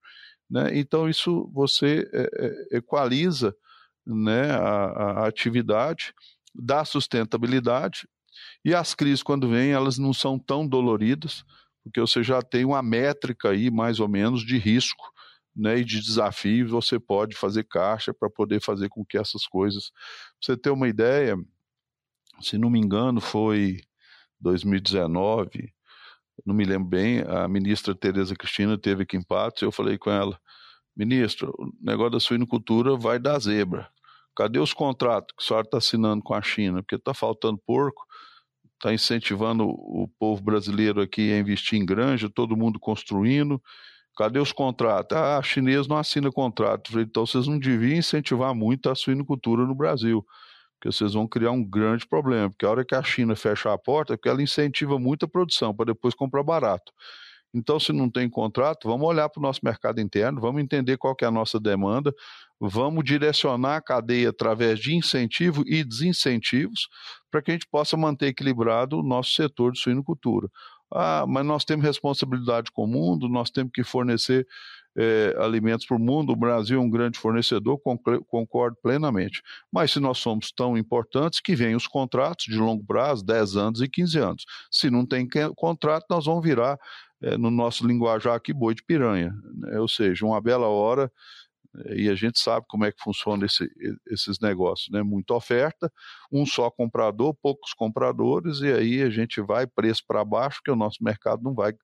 [0.51, 0.79] Né?
[0.79, 2.31] Então, isso você é,
[2.73, 3.55] é, equaliza
[4.07, 6.15] né, a, a atividade,
[6.55, 8.09] dá sustentabilidade,
[8.65, 11.45] e as crises, quando vêm, elas não são tão doloridas,
[11.89, 15.13] porque você já tem uma métrica aí, mais ou menos, de risco
[15.57, 19.91] né, e de desafios, você pode fazer caixa para poder fazer com que essas coisas.
[19.91, 19.99] Pra
[20.43, 21.37] você ter uma ideia,
[22.41, 23.81] se não me engano, foi
[24.41, 25.73] 2019,
[26.47, 30.11] não me lembro bem, a ministra Tereza Cristina teve aqui em Patos, eu falei com
[30.11, 30.41] ela,
[30.97, 33.91] ministra, o negócio da suinocultura vai dar zebra.
[34.37, 36.81] Cadê os contratos que a senhora está assinando com a China?
[36.81, 38.07] Porque está faltando porco,
[38.79, 43.61] está incentivando o povo brasileiro aqui a investir em granja, todo mundo construindo.
[44.17, 45.17] Cadê os contratos?
[45.17, 46.99] Ah, a chinês não assina contrato.
[47.01, 50.25] Então vocês não deviam incentivar muito a suinocultura no Brasil,
[50.75, 53.79] porque vocês vão criar um grande problema, porque a hora que a China fecha a
[53.79, 56.93] porta, é porque ela incentiva muita produção para depois comprar barato.
[57.55, 61.17] Então, se não tem contrato, vamos olhar para o nosso mercado interno, vamos entender qual
[61.21, 62.15] é a nossa demanda,
[62.61, 66.89] vamos direcionar a cadeia através de incentivo e desincentivos
[67.31, 70.49] para que a gente possa manter equilibrado o nosso setor de suinocultura.
[70.91, 74.47] Ah, mas nós temos responsabilidade com o mundo, nós temos que fornecer
[74.97, 77.79] é, alimentos para o mundo, o Brasil é um grande fornecedor,
[78.27, 79.43] concordo plenamente.
[79.71, 83.81] Mas se nós somos tão importantes, que venham os contratos de longo prazo, 10 anos
[83.81, 84.45] e 15 anos.
[84.73, 86.77] Se não tem contrato, nós vamos virar,
[87.23, 89.35] é, no nosso linguajar aqui, boi de piranha.
[89.55, 89.79] Né?
[89.81, 91.11] Ou seja, uma bela hora
[91.87, 93.71] e a gente sabe como é que funciona esse,
[94.11, 95.03] esses negócios, né?
[95.03, 95.93] Muita oferta,
[96.33, 100.77] um só comprador, poucos compradores, e aí a gente vai preço para baixo, que o
[100.77, 101.75] nosso mercado não vai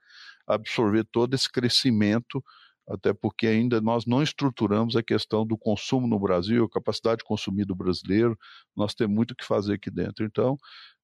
[0.46, 2.42] absorver todo esse crescimento,
[2.88, 7.24] até porque ainda nós não estruturamos a questão do consumo no Brasil, a capacidade de
[7.24, 8.38] consumir do brasileiro,
[8.76, 10.24] nós temos muito o que fazer aqui dentro.
[10.24, 10.56] Então,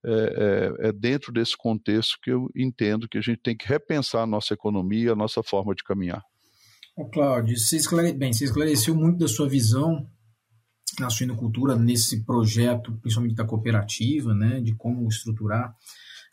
[0.05, 0.13] é,
[0.83, 4.27] é, é dentro desse contexto que eu entendo que a gente tem que repensar a
[4.27, 6.23] nossa economia, a nossa forma de caminhar.
[6.97, 8.13] Ô, Cláudio, você, esclare...
[8.13, 10.07] Bem, você esclareceu muito da sua visão
[10.99, 15.75] na suinocultura nesse projeto, principalmente da cooperativa, né, de como estruturar.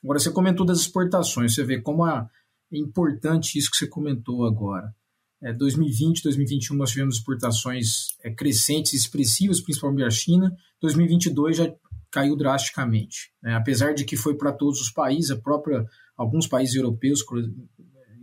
[0.03, 2.27] Agora, você comentou das exportações, você vê como é
[2.71, 4.93] importante isso que você comentou agora.
[5.41, 10.55] É, 2020, 2021 nós tivemos exportações é, crescentes, expressivas, principalmente da China.
[10.81, 11.73] 2022 já
[12.11, 13.31] caiu drasticamente.
[13.41, 13.53] Né?
[13.53, 15.85] Apesar de que foi para todos os países, a própria
[16.17, 17.23] alguns países europeus,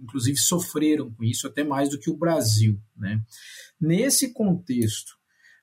[0.03, 2.81] inclusive sofreram com isso até mais do que o Brasil.
[2.97, 3.21] Né?
[3.81, 5.13] Nesse contexto,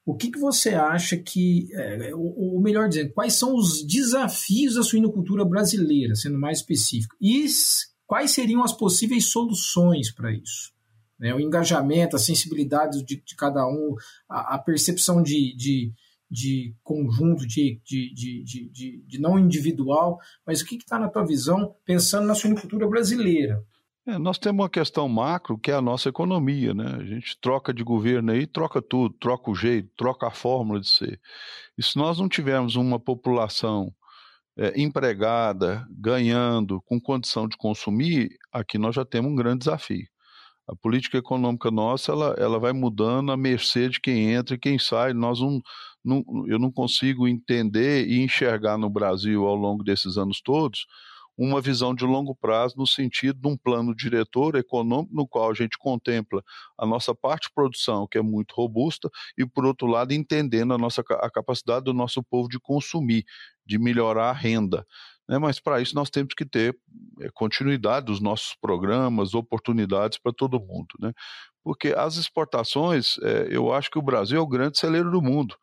[0.05, 4.75] o que, que você acha que, é, ou, ou melhor dizendo, quais são os desafios
[4.75, 7.45] da suinocultura brasileira, sendo mais específico, e
[8.07, 10.71] quais seriam as possíveis soluções para isso?
[11.21, 11.34] Né?
[11.36, 13.95] O engajamento, a sensibilidade de, de cada um,
[14.27, 15.93] a, a percepção de, de,
[16.29, 21.23] de conjunto, de, de, de, de, de, não individual, mas o que está na tua
[21.23, 23.63] visão pensando na suinocultura brasileira?
[24.07, 26.95] É, nós temos uma questão macro que é a nossa economia, né?
[26.99, 30.89] A gente troca de governo aí, troca tudo, troca o jeito, troca a fórmula de
[30.89, 31.21] ser.
[31.77, 33.93] E se nós não tivermos uma população
[34.57, 40.07] é, empregada, ganhando, com condição de consumir, aqui nós já temos um grande desafio.
[40.71, 44.79] A política econômica nossa, ela, ela vai mudando à mercê de quem entra e quem
[44.79, 45.12] sai.
[45.12, 45.62] Nós não,
[46.03, 50.86] não, eu não consigo entender e enxergar no Brasil ao longo desses anos todos
[51.38, 55.53] uma visão de longo prazo no sentido de um plano diretor econômico no qual a
[55.53, 56.43] gente contempla
[56.77, 60.77] a nossa parte de produção, que é muito robusta, e por outro lado entendendo a
[60.77, 63.25] nossa a capacidade do nosso povo de consumir,
[63.65, 64.86] de melhorar a renda.
[65.32, 65.38] Né?
[65.38, 66.78] Mas para isso nós temos que ter
[67.22, 71.13] é, continuidade dos nossos programas, oportunidades para todo mundo, né?
[71.63, 75.56] Porque as exportações, é, eu acho que o Brasil é o grande celeiro do mundo.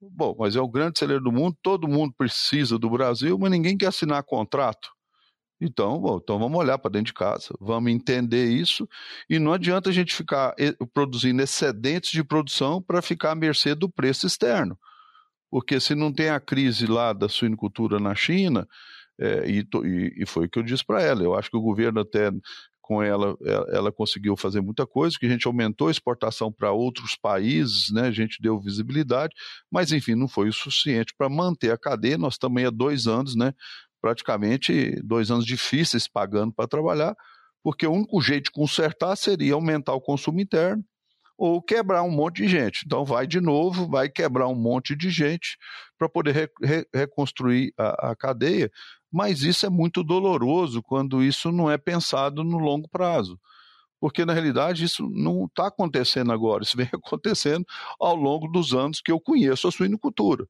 [0.00, 3.78] Bom, mas é o grande celeiro do mundo, todo mundo precisa do Brasil, mas ninguém
[3.78, 4.90] quer assinar contrato
[5.60, 8.88] Então, bom, então vamos olhar para dentro de casa, vamos entender isso,
[9.30, 10.54] e não adianta a gente ficar
[10.92, 14.76] produzindo excedentes de produção para ficar à mercê do preço externo.
[15.50, 18.66] Porque se não tem a crise lá da suinicultura na China,
[19.18, 19.66] é, e,
[20.16, 22.30] e, foi o que eu disse para ela, eu acho que o governo até
[22.86, 23.36] com ela,
[23.72, 28.02] ela conseguiu fazer muita coisa, que a gente aumentou a exportação para outros países, né?
[28.02, 29.34] a gente deu visibilidade,
[29.68, 32.16] mas enfim, não foi o suficiente para manter a cadeia.
[32.16, 33.52] Nós também há dois anos, né?
[34.00, 37.16] praticamente dois anos difíceis pagando para trabalhar,
[37.60, 40.84] porque o único jeito de consertar seria aumentar o consumo interno
[41.36, 42.84] ou quebrar um monte de gente.
[42.86, 45.58] Então vai de novo, vai quebrar um monte de gente
[45.98, 48.70] para poder re, re, reconstruir a, a cadeia,
[49.16, 53.40] mas isso é muito doloroso quando isso não é pensado no longo prazo.
[53.98, 57.64] Porque, na realidade, isso não está acontecendo agora, isso vem acontecendo
[57.98, 60.46] ao longo dos anos que eu conheço a suinocultura.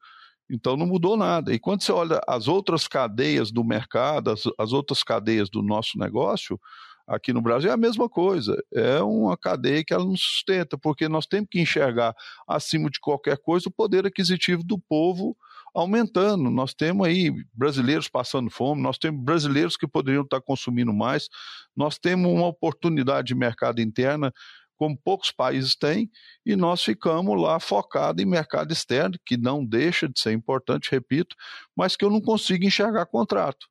[0.51, 1.55] Então não mudou nada.
[1.55, 5.97] E quando você olha as outras cadeias do mercado, as, as, outras cadeias do nosso
[5.97, 6.61] negócio,
[7.07, 8.61] aqui no Brasil é a mesma coisa.
[8.75, 12.17] É uma cadeia que ela não sustenta, porque nós temos que enxergar,
[12.49, 15.37] acima de qualquer coisa, o poder aquisitivo do povo
[15.77, 16.51] aumentando.
[16.51, 21.29] Nós temos aí brasileiros passando fome, nós temos brasileiros que poderiam estar consumindo mais,
[21.77, 24.33] nós temos uma oportunidade de mercado interna
[24.77, 26.11] como poucos países têm,
[26.45, 31.35] e nós ficamos lá focados em mercado externo, que não deixa de ser importante, repito,
[31.75, 33.67] mas que eu não consigo enxergar contrato.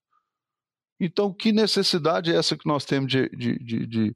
[0.99, 4.15] Então, que necessidade é essa que nós temos de, de, de, de,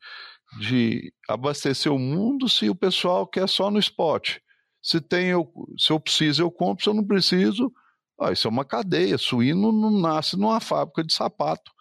[0.60, 4.38] de abastecer o mundo se o pessoal quer só no spot?
[4.82, 7.72] Se, tem, eu, se eu preciso, eu compro, se eu não preciso,
[8.20, 9.18] ah, isso é uma cadeia.
[9.18, 11.72] Suíno não nasce numa fábrica de sapato.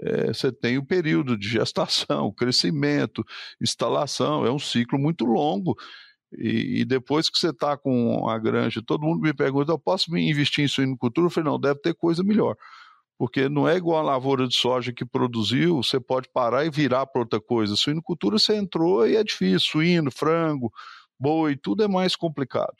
[0.00, 3.24] É, você tem o período de gestação, crescimento,
[3.60, 5.76] instalação, é um ciclo muito longo.
[6.36, 10.10] E, e depois que você está com a granja, todo mundo me pergunta: eu posso
[10.10, 11.26] me investir em suinocultura?
[11.26, 12.56] Eu falei: não, deve ter coisa melhor.
[13.18, 17.06] Porque não é igual a lavoura de soja que produziu, você pode parar e virar
[17.06, 17.76] para outra coisa.
[17.76, 20.72] Suinocultura você entrou e é difícil: suíno, frango,
[21.18, 22.76] boi, tudo é mais complicado.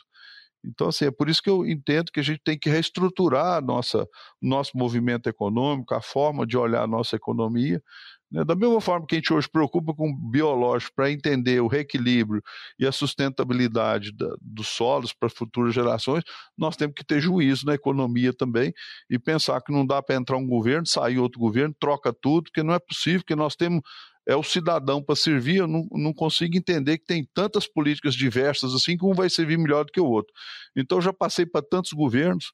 [0.65, 4.07] Então, assim, é por isso que eu entendo que a gente tem que reestruturar nossa,
[4.41, 7.83] nosso movimento econômico, a forma de olhar a nossa economia.
[8.31, 8.45] Né?
[8.45, 12.43] Da mesma forma que a gente hoje preocupa com o biológico para entender o reequilíbrio
[12.79, 16.25] e a sustentabilidade da, dos solos para futuras gerações,
[16.57, 18.73] nós temos que ter juízo na economia também
[19.09, 22.63] e pensar que não dá para entrar um governo, sair outro governo, troca tudo, porque
[22.63, 23.83] não é possível, que nós temos
[24.27, 28.75] é o cidadão para servir, eu não, não consigo entender que tem tantas políticas diversas
[28.75, 30.33] assim que um vai servir melhor do que o outro.
[30.75, 32.53] Então, já passei para tantos governos,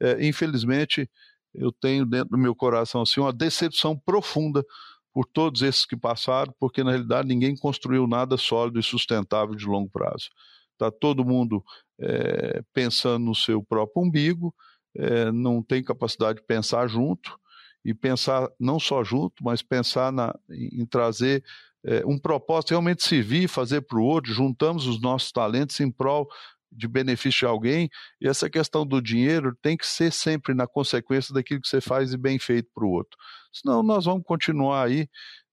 [0.00, 1.08] é, infelizmente,
[1.54, 4.64] eu tenho dentro do meu coração assim, uma decepção profunda
[5.12, 9.66] por todos esses que passaram, porque na realidade ninguém construiu nada sólido e sustentável de
[9.66, 10.30] longo prazo.
[10.72, 11.62] Está todo mundo
[12.00, 14.54] é, pensando no seu próprio umbigo,
[14.96, 17.38] é, não tem capacidade de pensar junto,
[17.84, 21.44] e pensar não só junto, mas pensar na, em, trazer
[21.84, 26.28] é, um propósito realmente servir, fazer para o outro, juntamos os nossos talentos em prol
[26.70, 27.90] de benefício de alguém,
[28.20, 32.12] e essa questão do dinheiro tem que ser sempre na consequência daquilo que você faz
[32.12, 33.18] e bem feito para o outro.
[33.52, 35.06] Senão nós vamos continuar aí.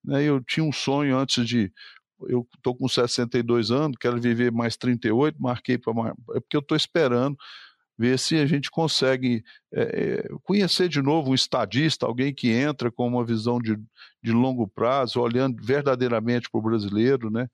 [0.04, 0.24] Né?
[0.24, 1.72] Eu tinha um sonho antes de.
[2.28, 5.94] Eu estou com 62 anos, quero viver mais 38, marquei para.
[6.36, 7.38] É porque eu estou esperando
[8.00, 13.06] ver se a gente consegue é, conhecer de novo um estadista, alguém que entra com
[13.06, 13.78] uma visão de,
[14.24, 17.50] de longo prazo, olhando verdadeiramente para o brasileiro, né?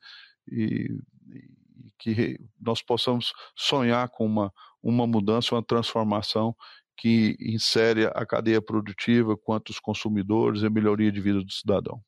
[0.48, 1.00] E,
[1.34, 1.50] e,
[1.98, 4.54] que nós possamos sonhar com uma,
[4.84, 6.56] uma mudança, uma transformação
[6.96, 12.00] que insere a cadeia produtiva quanto os consumidores e a melhoria de vida do cidadão.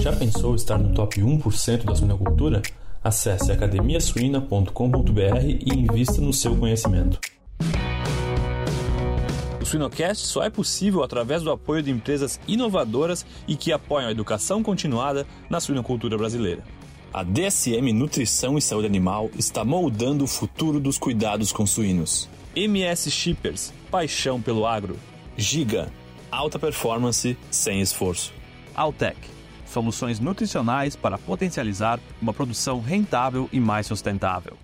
[0.00, 2.62] Já pensou estar no top 1% da suinocultura?
[3.02, 7.20] Acesse academiasuina.com.br e invista no seu conhecimento.
[9.60, 14.12] O Suinocast só é possível através do apoio de empresas inovadoras e que apoiam a
[14.12, 16.64] educação continuada na suinocultura brasileira.
[17.12, 22.28] A DSM Nutrição e Saúde Animal está moldando o futuro dos cuidados com suínos.
[22.54, 24.96] MS Shippers, paixão pelo agro.
[25.36, 25.90] Giga,
[26.30, 28.32] alta performance sem esforço.
[28.74, 29.37] Altec
[29.68, 34.56] soluções nutricionais para potencializar uma produção rentável e mais sustentável.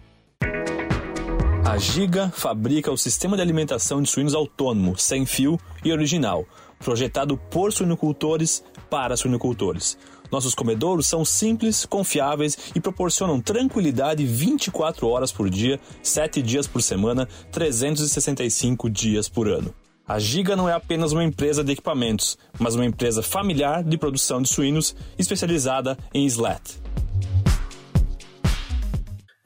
[1.65, 6.45] A Giga fabrica o sistema de alimentação de suínos autônomo, sem fio e original,
[6.79, 9.97] projetado por suinocultores para suinocultores.
[10.31, 16.83] Nossos comedouros são simples, confiáveis e proporcionam tranquilidade 24 horas por dia, 7 dias por
[16.83, 19.75] semana, 365 dias por ano.
[20.07, 24.43] A Giga não é apenas uma empresa de equipamentos, mas uma empresa familiar de produção
[24.43, 26.79] de suínos especializada em slat.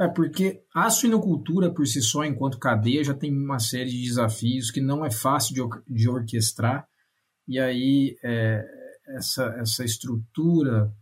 [0.00, 4.72] É porque a suinocultura por si só, enquanto cadeia, já tem uma série de desafios
[4.72, 5.60] que não é fácil de,
[5.94, 6.88] de orquestrar
[7.46, 8.64] e aí é,
[9.16, 10.92] essa, essa estrutura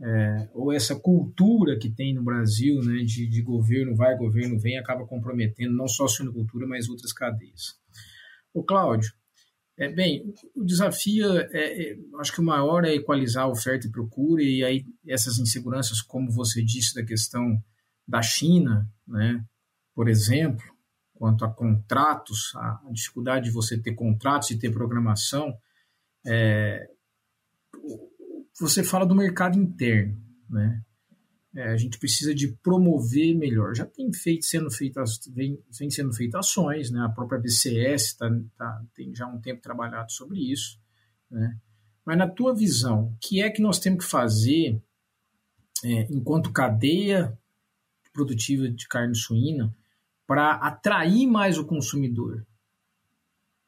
[0.00, 4.78] é, ou essa cultura que tem no Brasil né, de, de governo vai, governo vem,
[4.78, 7.81] acaba comprometendo não só a suinocultura, mas outras cadeias.
[8.54, 9.12] O Cláudio,
[9.78, 14.42] é, bem, o desafio, é, é, acho que o maior é equalizar oferta e procura,
[14.42, 17.62] e aí essas inseguranças, como você disse, da questão
[18.06, 19.44] da China, né,
[19.94, 20.64] por exemplo,
[21.14, 25.56] quanto a contratos, a dificuldade de você ter contratos e ter programação,
[26.26, 26.88] é,
[28.58, 30.82] você fala do mercado interno, né?
[31.54, 33.74] É, a gente precisa de promover melhor.
[33.74, 37.00] Já tem feito, sendo feitas, vem, vem sendo feitas ações, né?
[37.04, 40.80] A própria BCS tá, tá, tem já um tempo trabalhado sobre isso,
[41.30, 41.58] né?
[42.04, 44.82] Mas na tua visão, o que é que nós temos que fazer
[45.84, 47.38] é, enquanto cadeia
[48.12, 49.74] produtiva de carne suína
[50.26, 52.46] para atrair mais o consumidor?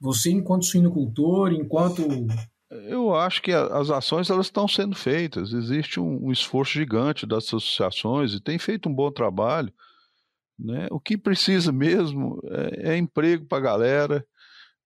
[0.01, 2.03] Você, enquanto suinocultor, enquanto
[2.89, 5.53] eu acho que as ações elas estão sendo feitas.
[5.53, 9.73] Existe um, um, esforço gigante das associações e tem feito um bom trabalho.
[10.59, 10.87] Né?
[10.91, 14.27] O que precisa mesmo é, é emprego para a galera,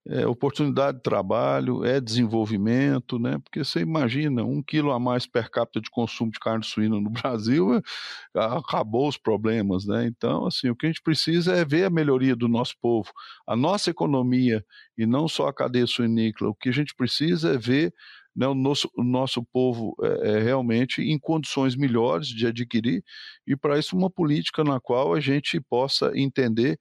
[0.07, 3.39] é oportunidade de trabalho, é desenvolvimento, né?
[3.45, 7.11] Porque você imagina, um quilo a mais per capita de consumo de carne suína no
[7.11, 7.81] Brasil, é,
[8.35, 10.07] acabou os problemas, né?
[10.07, 13.11] Então, assim, o que a gente precisa é ver a melhoria do nosso povo,
[13.47, 14.65] a nossa economia,
[14.97, 16.51] e não só a cadeia suinícola.
[16.51, 17.93] O que a gente precisa é ver
[18.35, 23.03] né, o, nosso, o nosso povo é, é realmente em condições melhores de adquirir,
[23.47, 26.79] e para isso uma política na qual a gente possa entender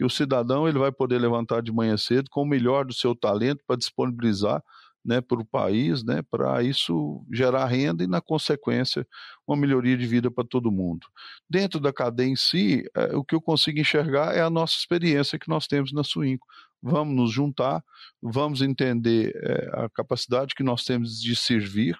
[0.00, 3.14] que o cidadão ele vai poder levantar de manhã cedo com o melhor do seu
[3.14, 4.64] talento para disponibilizar
[5.04, 9.06] né, para o país, né, para isso gerar renda e, na consequência,
[9.46, 11.06] uma melhoria de vida para todo mundo.
[11.50, 15.38] Dentro da cadeia em si, é, o que eu consigo enxergar é a nossa experiência
[15.38, 16.46] que nós temos na Suinco.
[16.82, 17.84] Vamos nos juntar,
[18.22, 21.94] vamos entender é, a capacidade que nós temos de servir,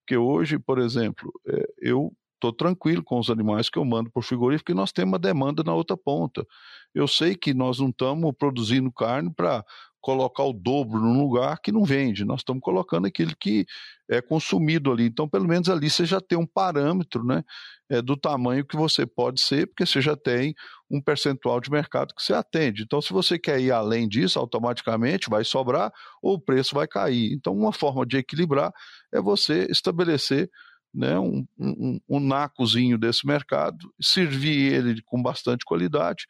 [0.00, 4.22] porque hoje, por exemplo, é, eu estou tranquilo com os animais que eu mando por
[4.22, 6.46] frigorífico, porque nós temos uma demanda na outra ponta.
[6.94, 9.64] Eu sei que nós não estamos produzindo carne para
[10.06, 13.66] colocar o dobro num lugar que não vende, nós estamos colocando aquilo que
[14.08, 15.06] é consumido ali.
[15.06, 17.42] Então, pelo menos ali você já tem um parâmetro né,
[17.90, 20.54] é, do tamanho que você pode ser, porque você já tem
[20.88, 22.84] um percentual de mercado que você atende.
[22.84, 27.32] Então, se você quer ir além disso, automaticamente vai sobrar ou o preço vai cair.
[27.32, 28.72] Então, uma forma de equilibrar
[29.12, 30.48] é você estabelecer
[30.96, 36.24] né, um, um, um nacozinho desse mercado, servir ele com bastante qualidade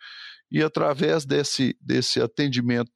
[0.51, 2.91] e através desse, desse atendimento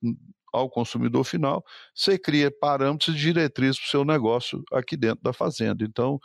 [0.53, 1.65] ao consumidor final,
[1.95, 5.85] você cria parâmetros e diretrizes para o seu negócio aqui dentro da fazenda.
[5.85, 6.19] Então,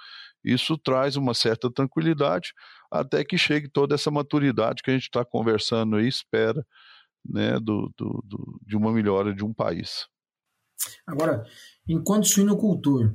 [0.44, 2.52] isso traz uma certa tranquilidade
[2.92, 6.66] até que chegue toda essa maturidade que a gente está conversando e espera
[7.24, 10.08] né, do, do, do, de uma melhora de um país.
[11.06, 11.46] Agora,
[11.88, 13.14] enquanto suinocultor,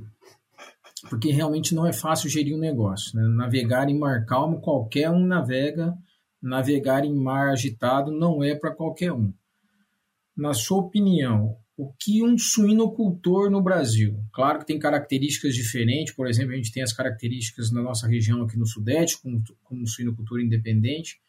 [1.08, 3.16] porque realmente não é fácil gerir um negócio.
[3.16, 3.26] Né?
[3.28, 5.96] Navegar em mar calmo, qualquer um navega.
[6.42, 9.32] Navegar em mar agitado não é para qualquer um.
[10.36, 14.22] Na sua opinião, o que um suinocultor no Brasil?
[14.32, 18.42] Claro que tem características diferentes, por exemplo, a gente tem as características na nossa região
[18.42, 21.20] aqui no Sudeste, como, como suinocultor independente.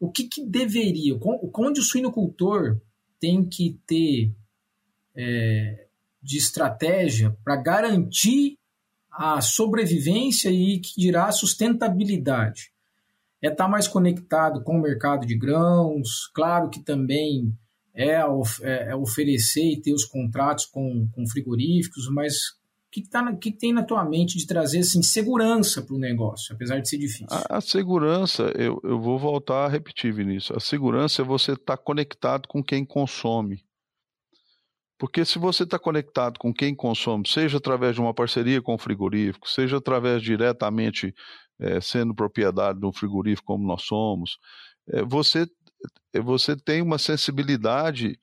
[0.00, 1.16] O que, que deveria,
[1.56, 2.80] onde o suinocultor
[3.20, 4.34] tem que ter
[5.14, 5.86] é,
[6.20, 8.58] de estratégia para garantir
[9.14, 12.72] a sobrevivência e que dirá a sustentabilidade.
[13.40, 17.56] É estar tá mais conectado com o mercado de grãos, claro que também
[17.94, 18.16] é,
[18.62, 23.52] é, é oferecer e ter os contratos com, com frigoríficos, mas o que, tá que
[23.52, 27.26] tem na tua mente de trazer assim, segurança para o negócio, apesar de ser difícil?
[27.30, 30.56] A, a, segurança, eu, eu vou voltar a repetir, Vinícius.
[30.56, 33.63] A segurança é você estar tá conectado com quem consome.
[34.98, 38.78] Porque se você está conectado com quem consome, seja através de uma parceria com o
[38.78, 41.14] frigorífico, seja através diretamente
[41.58, 44.38] é, sendo propriedade de um frigorífico como nós somos,
[44.88, 45.46] é, você,
[46.12, 48.18] é, você tem uma sensibilidade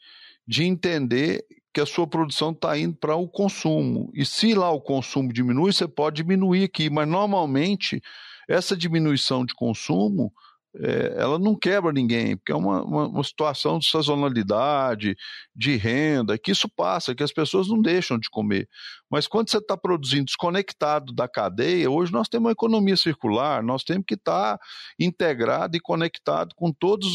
[0.48, 4.10] de entender que a sua produção está indo para o consumo.
[4.14, 8.02] E se lá o consumo diminui, você pode diminuir aqui, mas normalmente
[8.50, 10.34] essa diminuição de consumo
[10.76, 15.16] é, ela não quebra ninguém, porque é uma, uma, uma, situação de sazonalidade,
[15.54, 18.70] de renda, que isso passa, que as pessoas não deixam de comer.
[19.10, 23.84] Mas quando você está produzindo desconectado da cadeia, hoje nós temos uma economia circular, nós
[23.84, 24.64] temos que estar tá
[24.98, 27.10] integrado e conectado com todas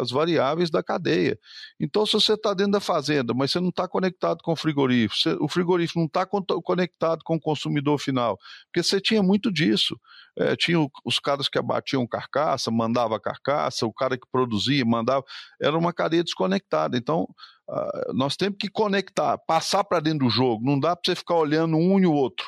[0.00, 1.38] as variáveis da cadeia.
[1.78, 5.22] Então, se você está dentro da fazenda, mas você não está conectado com o frigorífico,
[5.22, 8.36] você, o frigorífico não está conectado com o consumidor final,
[8.66, 9.96] porque você tinha muito disso.
[10.38, 15.24] É, tinha os caras que abatiam carcaça, mandava carcaça, o cara que produzia, mandava.
[15.60, 16.96] Era uma cadeia desconectada.
[16.96, 17.26] Então,
[17.68, 20.62] uh, nós temos que conectar, passar para dentro do jogo.
[20.64, 22.46] Não dá para você ficar olhando um e o outro.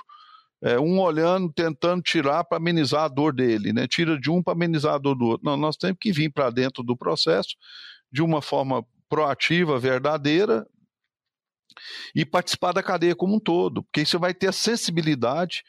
[0.63, 3.87] É, um olhando, tentando tirar para amenizar a dor dele, né?
[3.87, 5.49] Tira de um para amenizar a dor do outro.
[5.49, 7.51] Não, nós temos que vir para dentro do processo
[8.11, 10.67] de uma forma proativa, verdadeira,
[12.15, 15.63] e participar da cadeia como um todo, porque você vai ter a sensibilidade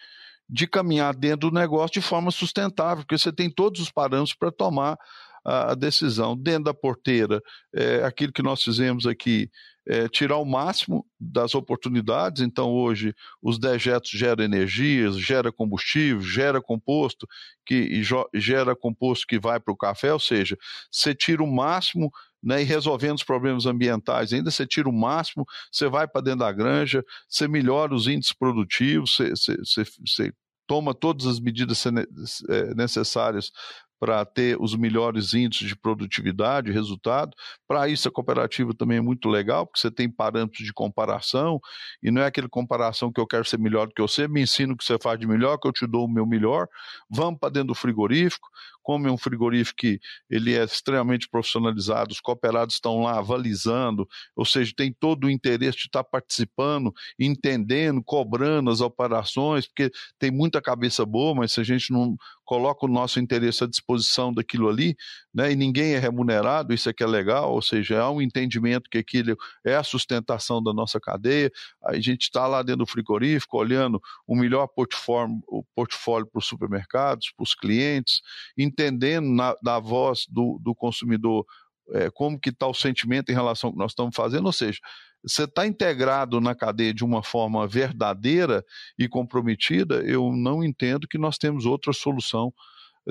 [0.49, 4.51] de caminhar dentro do negócio de forma sustentável, porque você tem todos os parâmetros para
[4.51, 4.97] tomar
[5.45, 6.35] a, decisão.
[6.35, 7.41] Dentro da porteira,
[7.73, 9.49] é, aquilo que nós fizemos aqui,
[9.87, 12.41] é, tirar o máximo das oportunidades.
[12.41, 17.27] Então, hoje, os dejetos geram energia, gera combustível, gera composto,
[17.65, 18.01] que
[18.33, 20.57] gera composto que vai para o café, ou seja,
[20.91, 22.11] você tira o máximo
[22.41, 26.39] né, e resolvendo os problemas ambientais, ainda você tira o máximo, você vai para dentro
[26.39, 30.33] da granja, você melhora os índices produtivos, você, você, você
[30.67, 33.51] toma todas as medidas é, necessárias
[33.99, 37.35] para ter os melhores índices de produtividade, resultado.
[37.67, 41.59] Para isso, a cooperativa também é muito legal, porque você tem parâmetros de comparação,
[42.01, 44.73] e não é aquele comparação que eu quero ser melhor do que você, me ensina
[44.73, 46.67] o que você faz de melhor, que eu te dou o meu melhor.
[47.09, 48.47] Vamos para dentro do frigorífico,
[48.89, 54.43] como é um frigorífico que ele é extremamente profissionalizado, os cooperados estão lá avalizando, ou
[54.43, 60.59] seja, tem todo o interesse de estar participando, entendendo, cobrando as operações, porque tem muita
[60.59, 64.95] cabeça boa, mas se a gente não coloca o nosso interesse à disposição daquilo ali,
[65.39, 68.89] né, e ninguém é remunerado, isso é que é legal, ou seja, há um entendimento
[68.89, 71.49] que aquilo é a sustentação da nossa cadeia,
[71.81, 75.41] a gente está lá dentro do frigorífico, olhando o melhor portfólio,
[75.73, 78.19] para os supermercados, para os clientes,
[78.57, 81.45] entendendo na, da voz do, do consumidor
[81.93, 84.79] é, como que está o sentimento em relação ao que nós estamos fazendo, ou seja,
[85.23, 88.61] você está integrado na cadeia de uma forma verdadeira
[88.97, 92.53] e comprometida, eu não entendo que nós temos outra solução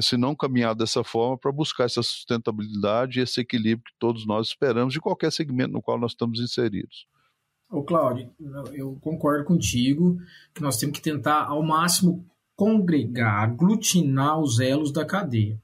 [0.00, 4.48] se não caminhar dessa forma para buscar essa sustentabilidade e esse equilíbrio que todos nós
[4.48, 7.06] esperamos de qualquer segmento no qual nós estamos inseridos.
[7.70, 8.30] Ô Cláudio,
[8.72, 10.16] eu concordo contigo
[10.54, 12.26] que nós temos que tentar ao máximo
[12.56, 15.60] congregar, aglutinar os elos da cadeia.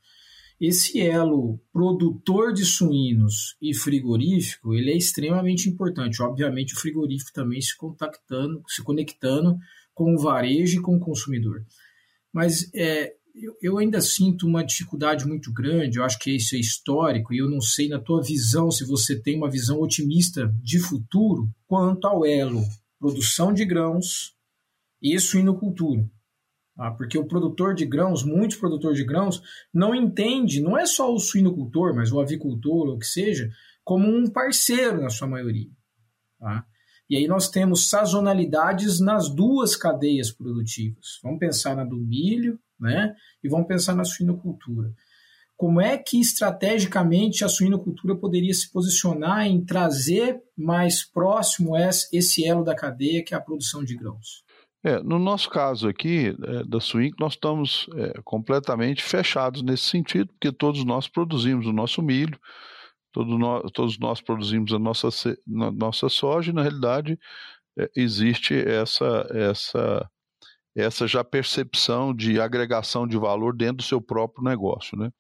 [0.61, 6.23] Esse elo produtor de suínos e frigorífico, ele é extremamente importante.
[6.23, 9.59] Obviamente, o frigorífico também se contactando, se conectando
[9.93, 11.65] com o varejo e com o consumidor.
[12.33, 13.15] Mas é,
[13.61, 17.51] eu ainda sinto uma dificuldade muito grande, eu acho que isso é histórico, e eu
[17.51, 22.25] não sei na tua visão se você tem uma visão otimista de futuro quanto ao
[22.25, 22.63] elo
[22.99, 24.35] produção de grãos
[25.03, 26.09] e suinocultura.
[26.77, 31.13] Ah, porque o produtor de grãos, muitos produtores de grãos, não entende, não é só
[31.13, 33.51] o suinocultor, mas o avicultor, ou o que seja,
[33.85, 35.71] como um parceiro na sua maioria.
[36.39, 36.67] Tá?
[37.09, 41.21] E aí nós temos sazonalidades nas duas cadeias produtivas.
[41.23, 43.15] Vamos pensar na do milho, né?
[43.43, 44.93] E vamos pensar na suinocultura.
[45.57, 51.75] Como é que estrategicamente a suinocultura poderia se posicionar em trazer mais próximo
[52.13, 54.45] esse elo da cadeia que é a produção de grãos?
[54.85, 60.31] É, no nosso caso aqui, é, da Swing, nós estamos é, completamente fechados nesse sentido,
[60.35, 62.39] porque todos nós produzimos o nosso milho,
[63.11, 65.09] todo todos nós produzimos a nossa,
[65.47, 67.19] nossa soja, e na realidade
[67.79, 70.11] é, existe essa, essa,
[70.75, 75.11] essa já percepção de agregação de valor dentro do seu próprio negócio, né?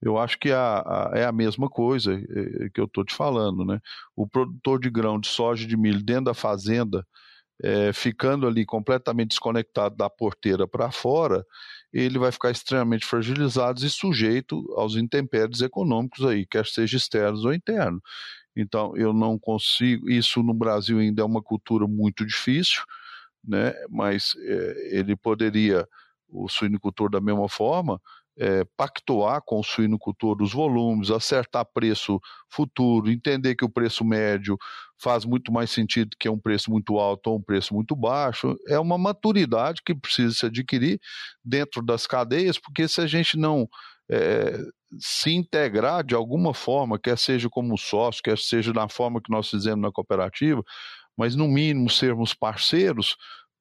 [0.00, 3.64] Eu acho que a, a, é a mesma coisa é, que eu estou te falando,
[3.64, 3.80] né?
[4.14, 7.06] O produtor de grão, de soja e de milho dentro da fazenda,
[7.62, 11.44] é, ficando ali completamente desconectado da porteira para fora,
[11.92, 17.54] ele vai ficar extremamente fragilizado e sujeito aos intempéries econômicos aí, quer seja externos ou
[17.54, 18.02] internos.
[18.54, 20.10] Então, eu não consigo.
[20.10, 22.82] Isso no Brasil ainda é uma cultura muito difícil,
[23.46, 23.72] né?
[23.88, 25.86] mas é, ele poderia,
[26.28, 28.00] o suinicultor, da mesma forma,
[28.38, 32.20] é, pactuar com o suinocultor os volumes, acertar preço
[32.50, 34.58] futuro, entender que o preço médio
[34.98, 38.54] faz muito mais sentido que um preço muito alto ou um preço muito baixo.
[38.68, 41.00] É uma maturidade que precisa se adquirir
[41.42, 43.66] dentro das cadeias, porque se a gente não
[44.10, 44.58] é,
[44.98, 49.48] se integrar de alguma forma, quer seja como sócio, quer seja na forma que nós
[49.48, 50.62] fizemos na cooperativa,
[51.16, 53.16] mas no mínimo sermos parceiros,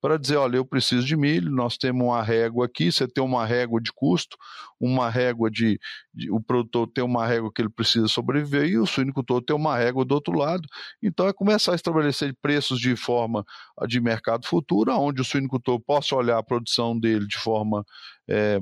[0.05, 3.43] para dizer, olha, eu preciso de milho, nós temos uma régua aqui, você tem uma
[3.43, 4.37] régua de custo,
[4.79, 5.79] uma régua de,
[6.13, 9.75] de, o produtor tem uma régua que ele precisa sobreviver e o suinicultor tem uma
[9.75, 10.67] régua do outro lado.
[11.01, 13.43] Então é começar a estabelecer preços de forma
[13.87, 17.83] de mercado futuro, onde o suinicultor possa olhar a produção dele de forma
[18.27, 18.59] é,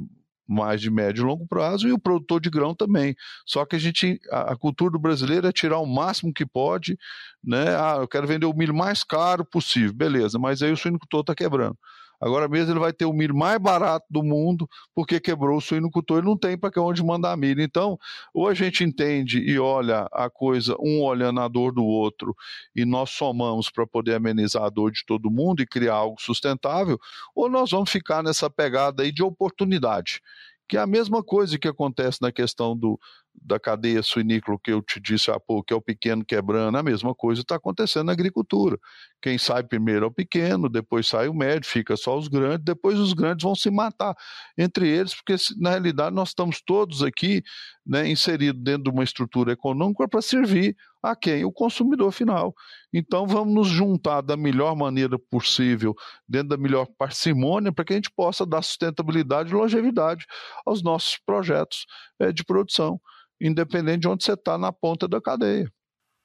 [0.48, 3.16] mais de médio e longo prazo, e o produtor de grão também.
[3.46, 6.98] Só que a gente, a, a cultura do brasileiro é tirar o máximo que pode,
[7.44, 7.76] né?
[7.76, 11.36] Ah, eu quero vender o milho mais caro possível, beleza, mas aí o suinocultor está
[11.36, 11.78] quebrando.
[12.24, 14.66] Agora mesmo ele vai ter o milho mais barato do mundo,
[14.96, 17.62] porque quebrou o suinocultor e não tem para onde mandar milho.
[17.62, 18.00] Então,
[18.34, 22.34] ou a gente entende e olha a coisa, um olhando a dor do outro,
[22.74, 26.98] e nós somamos para poder amenizar a dor de todo mundo e criar algo sustentável,
[27.36, 30.22] ou nós vamos ficar nessa pegada aí de oportunidade
[30.66, 33.00] que é a mesma coisa que acontece na questão do,
[33.34, 36.84] da cadeia suinícola que eu te disse há pouco, que é o pequeno quebrando, a
[36.84, 38.78] mesma coisa está acontecendo na agricultura.
[39.22, 43.00] Quem sai primeiro é o pequeno, depois sai o médio, fica só os grandes, depois
[43.00, 44.16] os grandes vão se matar
[44.58, 47.44] entre eles, porque na realidade nós estamos todos aqui
[47.86, 51.44] né, inseridos dentro de uma estrutura econômica para servir a quem?
[51.44, 52.56] O consumidor final.
[52.94, 55.94] Então vamos nos juntar da melhor maneira possível,
[56.28, 60.26] dentro da melhor parcimônia, para que a gente possa dar sustentabilidade e longevidade
[60.66, 61.86] aos nossos projetos
[62.20, 63.02] é, de produção
[63.44, 65.72] independente de onde você está na ponta da cadeia.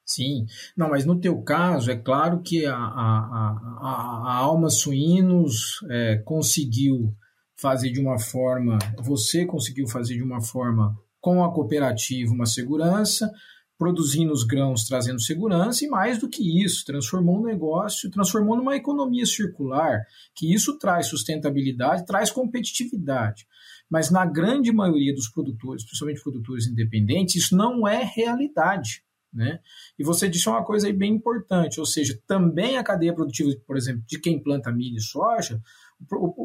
[0.06, 5.80] Sim, não, mas no teu caso, é claro que a, a, a, a Alma Suínos
[5.90, 7.14] é, conseguiu
[7.60, 13.30] fazer de uma forma, você conseguiu fazer de uma forma com a cooperativa uma segurança,
[13.76, 18.76] produzindo os grãos, trazendo segurança, e mais do que isso, transformou um negócio, transformou numa
[18.76, 20.04] economia circular,
[20.34, 23.46] que isso traz sustentabilidade, traz competitividade.
[23.90, 29.02] Mas na grande maioria dos produtores, principalmente produtores independentes, isso não é realidade.
[29.32, 29.60] Né?
[29.98, 33.76] E você disse uma coisa aí bem importante, ou seja, também a cadeia produtiva, por
[33.76, 35.60] exemplo, de quem planta milho e soja,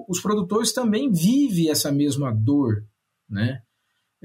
[0.09, 2.83] os produtores também vivem essa mesma dor,
[3.29, 3.61] né?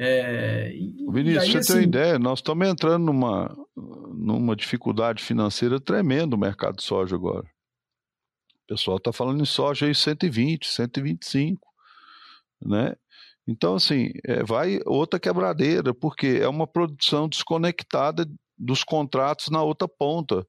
[0.00, 0.70] É,
[1.10, 6.28] Vinícius, aí, você assim, tem uma ideia, nós estamos entrando numa, numa dificuldade financeira tremenda
[6.28, 7.46] no mercado de soja agora.
[8.64, 11.68] O pessoal está falando em soja aí 120, 125,
[12.62, 12.94] né?
[13.48, 18.26] Então, assim, é, vai outra quebradeira, porque é uma produção desconectada
[18.58, 20.46] dos contratos na outra ponta.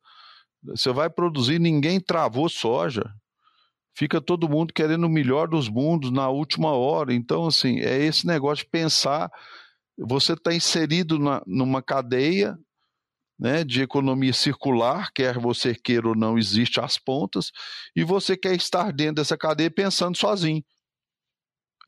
[0.62, 3.10] Você vai produzir, ninguém travou soja.
[3.95, 7.14] Fica todo mundo querendo o melhor dos mundos na última hora.
[7.14, 9.32] Então, assim, é esse negócio de pensar.
[9.97, 12.58] Você está inserido na, numa cadeia
[13.39, 17.50] né, de economia circular, quer você queira ou não, existe as pontas,
[17.95, 20.62] e você quer estar dentro dessa cadeia pensando sozinho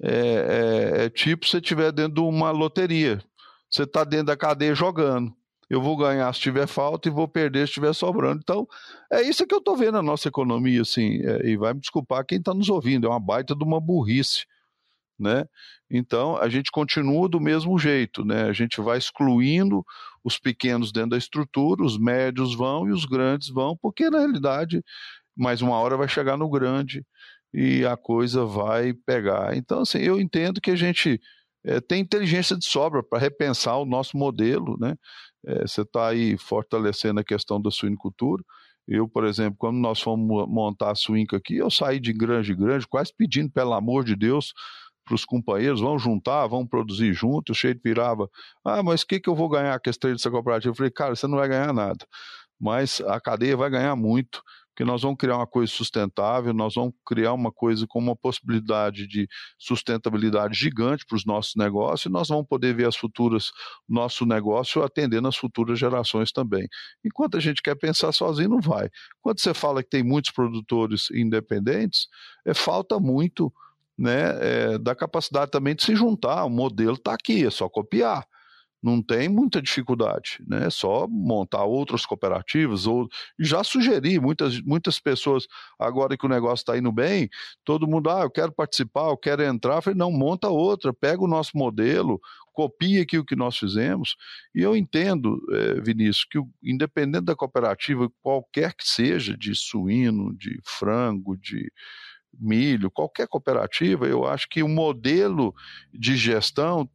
[0.02, 3.24] é, é, é tipo se você estiver dentro de uma loteria.
[3.70, 5.34] Você está dentro da cadeia jogando.
[5.70, 8.41] Eu vou ganhar se tiver falta e vou perder se estiver sobrando.
[8.43, 8.68] Então,
[9.10, 11.22] é isso que eu estou vendo na nossa economia, assim.
[11.24, 14.45] É, e vai me desculpar quem está nos ouvindo, é uma baita de uma burrice.
[15.18, 15.45] Né?
[15.89, 18.45] Então, a gente continua do mesmo jeito, né?
[18.45, 19.86] A gente vai excluindo
[20.24, 24.84] os pequenos dentro da estrutura, os médios vão e os grandes vão, porque na realidade,
[25.38, 27.06] mais uma hora vai chegar no grande
[27.54, 29.56] e a coisa vai pegar.
[29.56, 31.20] Então, assim, eu entendo que a gente
[31.66, 34.95] é, tem inteligência de sobra para repensar o nosso modelo, né?
[35.45, 38.43] É, você está aí fortalecendo a questão da suinicultura.
[38.88, 42.88] Eu, por exemplo, quando nós fomos montar a suinca aqui, eu saí de grande grande,
[42.88, 44.54] quase pedindo, pelo amor de Deus,
[45.06, 47.52] para os companheiros, vão juntar, vão produzir junto.
[47.52, 48.30] O Cheio virava,
[48.64, 50.72] ah, mas o que, que eu vou ganhar com esse trade dessa cooperativa?
[50.72, 52.06] Eu falei, cara, você não vai ganhar nada,
[52.60, 54.41] mas a cadeia vai ganhar muito
[54.76, 59.07] que nós vamos criar uma coisa sustentável, nós vamos criar uma coisa com uma possibilidade
[59.07, 63.51] de sustentabilidade gigante para os nossos negócios, e nós vamos poder ver as futuras,
[63.88, 66.67] nosso negócio atendendo as futuras gerações também.
[67.03, 68.89] Enquanto a gente quer pensar sozinho, não vai.
[69.22, 72.07] Quando você fala que tem muitos produtores independentes,
[72.45, 73.53] é, falta muito
[73.97, 76.45] né, é, da capacidade também de se juntar.
[76.45, 78.26] O modelo está aqui, é só copiar
[78.82, 80.65] não tem muita dificuldade, né?
[80.65, 83.07] É só montar outras cooperativas ou
[83.39, 85.47] já sugeri muitas muitas pessoas
[85.79, 87.29] agora que o negócio está indo bem,
[87.63, 91.21] todo mundo ah, eu quero participar, eu quero entrar, eu falei, não monta outra, pega
[91.21, 92.19] o nosso modelo,
[92.51, 94.15] copia aqui o que nós fizemos.
[94.53, 100.59] E eu entendo, é, Vinícius, que independente da cooperativa qualquer que seja, de suíno, de
[100.63, 101.71] frango, de
[102.34, 105.53] milho, qualquer cooperativa, eu acho que o modelo
[105.93, 106.89] de gestão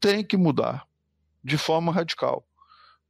[0.00, 0.86] tem que mudar
[1.46, 2.44] de forma radical.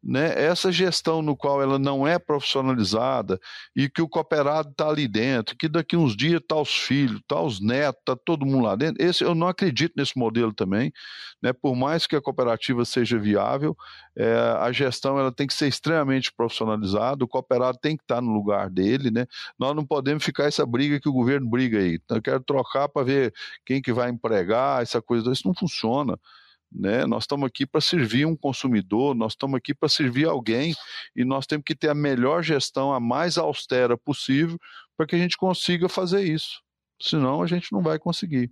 [0.09, 0.41] Né?
[0.41, 3.41] Essa gestão no qual ela não é profissionalizada
[3.75, 7.41] e que o cooperado está ali dentro, que daqui uns dias está os filhos, está
[7.41, 9.05] os netos, está todo mundo lá dentro.
[9.05, 10.93] Esse, eu não acredito nesse modelo também.
[11.43, 11.53] Né?
[11.53, 13.77] Por mais que a cooperativa seja viável,
[14.15, 18.21] é, a gestão ela tem que ser extremamente profissionalizada, o cooperado tem que estar tá
[18.21, 19.11] no lugar dele.
[19.11, 19.27] Né?
[19.59, 21.99] Nós não podemos ficar essa briga que o governo briga aí.
[22.09, 23.35] Eu quero trocar para ver
[23.65, 25.33] quem que vai empregar, essa coisa.
[25.33, 26.17] Isso não funciona.
[26.73, 27.07] Né?
[27.07, 30.75] Nós estamos aqui para servir um consumidor, nós estamos aqui para servir alguém
[31.15, 34.59] e nós temos que ter a melhor gestão, a mais austera possível,
[34.97, 36.61] para que a gente consiga fazer isso.
[37.01, 38.51] Senão a gente não vai conseguir.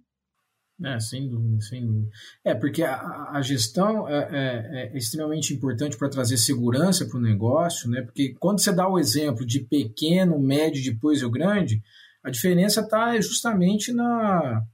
[0.82, 2.10] É, sem dúvida, sem dúvida.
[2.44, 7.22] É, porque a, a gestão é, é, é, extremamente importante para trazer segurança para o
[7.22, 8.02] negócio, né?
[8.02, 11.80] Porque quando você dá o exemplo de pequeno, médio, depois o grande,
[12.24, 14.64] A diferença está justamente na,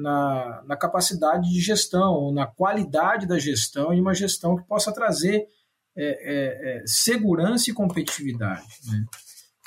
[0.00, 5.46] na, na, capacidade de gestão, na qualidade da gestão e uma gestão que possa trazer
[5.96, 8.66] é, é, é, segurança e competitividade.
[8.86, 9.04] Né?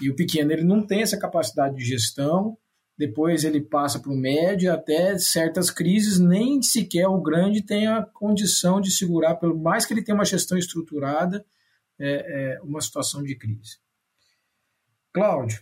[0.01, 2.57] E o pequeno ele não tem essa capacidade de gestão,
[2.97, 8.03] depois ele passa para o médio, até certas crises, nem sequer o grande tem a
[8.03, 11.45] condição de segurar, pelo mais que ele tenha uma gestão estruturada,
[11.99, 13.77] é, é uma situação de crise.
[15.13, 15.61] Cláudio,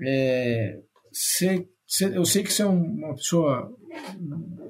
[0.00, 0.80] é,
[1.12, 3.70] cê, cê, eu sei que você é uma pessoa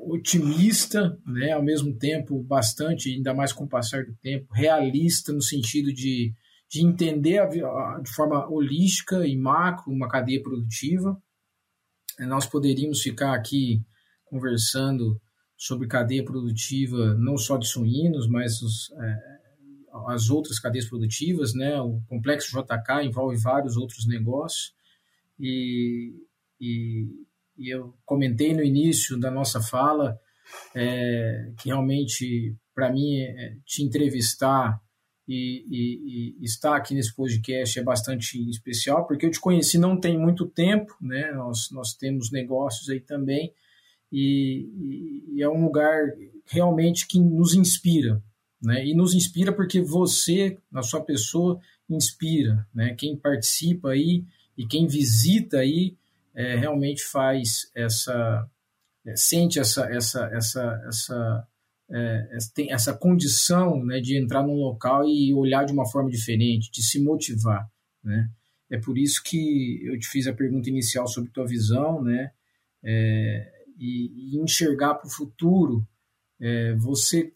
[0.07, 5.41] otimista, né, ao mesmo tempo bastante, ainda mais com o passar do tempo, realista no
[5.41, 6.35] sentido de,
[6.68, 11.16] de entender a, a, de forma holística e macro uma cadeia produtiva
[12.20, 13.83] nós poderíamos ficar aqui
[14.25, 15.20] conversando
[15.57, 19.18] sobre cadeia produtiva, não só de suínos, mas os, é,
[20.09, 21.81] as outras cadeias produtivas, né?
[21.81, 24.75] O complexo JK envolve vários outros negócios
[25.39, 26.12] e,
[26.63, 27.09] e,
[27.59, 30.17] e eu comentei no início da nossa fala
[30.75, 34.81] é, que realmente para mim é, te entrevistar
[35.27, 39.99] e, e, e, estar aqui nesse podcast é bastante especial, porque eu te conheci não
[39.99, 41.33] tem muito tempo, né?
[41.33, 43.53] Nós, nós temos negócios aí também,
[44.11, 46.13] e, e é um lugar
[46.47, 48.23] realmente que nos inspira,
[48.61, 48.85] né?
[48.85, 52.95] E nos inspira porque você, na sua pessoa, inspira, né?
[52.95, 54.25] Quem participa aí
[54.59, 55.97] e quem visita aí
[56.35, 58.49] é, realmente faz essa,
[59.07, 61.49] é, sente essa, essa, essa, essa
[61.91, 66.70] é, tem essa condição né, de entrar num local e olhar de uma forma diferente,
[66.70, 67.68] de se motivar.
[68.03, 68.30] Né?
[68.72, 72.33] É por isso que eu te fiz a pergunta inicial sobre tua visão, né?
[72.83, 75.87] É, e, e, enxergar para o futuro.
[76.41, 77.35] É, você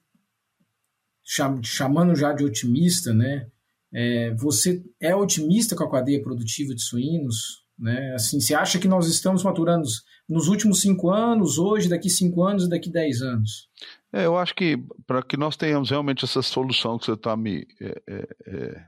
[1.23, 3.51] cham, chamando já de otimista, né?
[3.93, 7.66] É, você é otimista com a cadeia produtiva de suínos?
[7.79, 8.15] Né?
[8.15, 9.87] Assim, você acha que nós estamos maturando
[10.29, 13.69] nos últimos cinco anos, hoje, daqui cinco anos e daqui dez anos?
[14.13, 17.67] É, eu acho que para que nós tenhamos realmente essa solução que você está me,
[17.81, 18.85] é, é, é,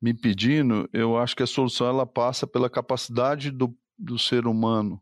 [0.00, 5.00] me pedindo, eu acho que a solução ela passa pela capacidade do, do ser humano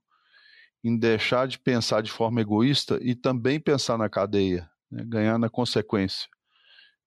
[0.85, 5.49] em deixar de pensar de forma egoísta e também pensar na cadeia, né, ganhar na
[5.49, 6.29] consequência.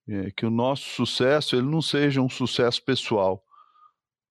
[0.10, 3.44] É, que o nosso sucesso ele não seja um sucesso pessoal,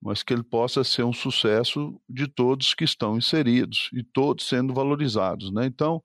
[0.03, 4.75] mas que ele possa ser um sucesso de todos que estão inseridos e todos sendo
[4.75, 5.53] valorizados.
[5.53, 5.67] Né?
[5.67, 6.03] Então,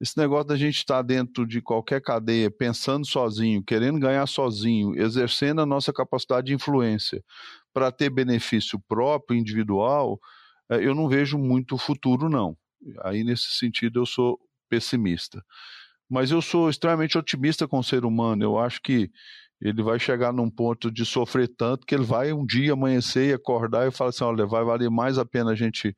[0.00, 5.60] esse negócio da gente estar dentro de qualquer cadeia, pensando sozinho, querendo ganhar sozinho, exercendo
[5.60, 7.24] a nossa capacidade de influência
[7.72, 10.20] para ter benefício próprio, individual,
[10.70, 12.56] eh, eu não vejo muito futuro, não.
[13.04, 15.42] Aí, nesse sentido, eu sou pessimista.
[16.08, 18.42] Mas eu sou extremamente otimista com o ser humano.
[18.42, 19.10] Eu acho que
[19.60, 23.32] ele vai chegar num ponto de sofrer tanto que ele vai um dia amanhecer e
[23.32, 25.96] acordar e falar assim: olha, vai valer mais a pena a gente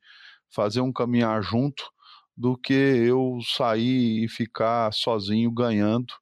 [0.53, 1.83] fazer um caminhar junto
[2.35, 6.13] do que eu sair e ficar sozinho ganhando,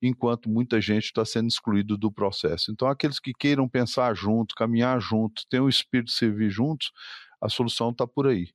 [0.00, 2.72] enquanto muita gente está sendo excluído do processo.
[2.72, 6.90] Então, aqueles que queiram pensar junto, caminhar junto, ter o espírito de servir juntos,
[7.42, 8.48] a solução está por aí.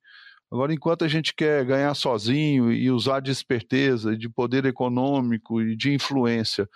[0.52, 5.78] Agora, enquanto a gente quer ganhar sozinho e usar de esperteza, de poder econômico e
[5.78, 6.68] de influência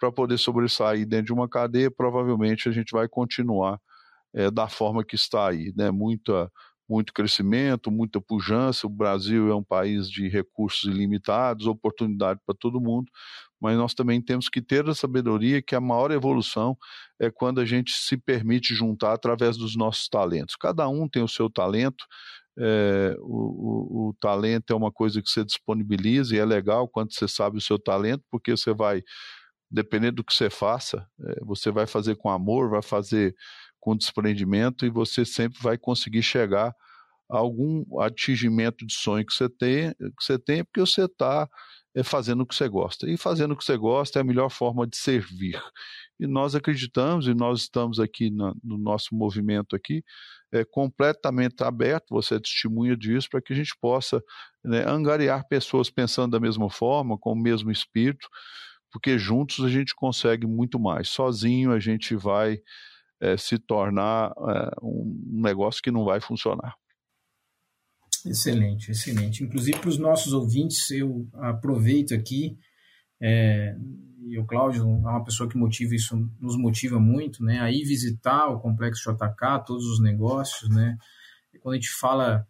[0.00, 3.78] para poder sobressair dentro de uma cadeia, provavelmente a gente vai continuar
[4.34, 5.90] é, da forma que está aí, né?
[5.90, 6.50] Muita
[6.90, 8.84] muito crescimento, muita pujança.
[8.84, 13.08] O Brasil é um país de recursos ilimitados, oportunidade para todo mundo,
[13.60, 16.76] mas nós também temos que ter a sabedoria que a maior evolução
[17.20, 20.56] é quando a gente se permite juntar através dos nossos talentos.
[20.56, 22.04] Cada um tem o seu talento.
[22.58, 27.14] É, o, o, o talento é uma coisa que você disponibiliza e é legal quando
[27.14, 29.00] você sabe o seu talento, porque você vai,
[29.70, 33.34] dependendo do que você faça, é, você vai fazer com amor, vai fazer
[33.78, 36.74] com desprendimento e você sempre vai conseguir chegar
[37.30, 41.48] a algum atingimento de sonho que você tem, que você tem porque você está
[41.94, 43.08] é, fazendo o que você gosta.
[43.08, 45.60] E fazendo o que você gosta é a melhor forma de servir.
[46.18, 50.02] E nós acreditamos, e nós estamos aqui na, no nosso movimento aqui,
[50.52, 54.22] é, completamente aberto, você é testemunha disso, para que a gente possa
[54.64, 58.28] né, angariar pessoas pensando da mesma forma, com o mesmo espírito,
[58.90, 61.08] porque juntos a gente consegue muito mais.
[61.08, 62.58] Sozinho a gente vai
[63.20, 66.74] é, se tornar é, um negócio que não vai funcionar.
[68.26, 69.44] Excelente, excelente.
[69.44, 72.58] Inclusive para os nossos ouvintes, eu aproveito aqui,
[73.20, 73.74] é,
[74.26, 77.60] e o Cláudio é uma pessoa que motiva isso, nos motiva muito, né?
[77.60, 80.96] Aí visitar o Complexo JK, todos os negócios, né?
[81.60, 82.46] Quando a gente fala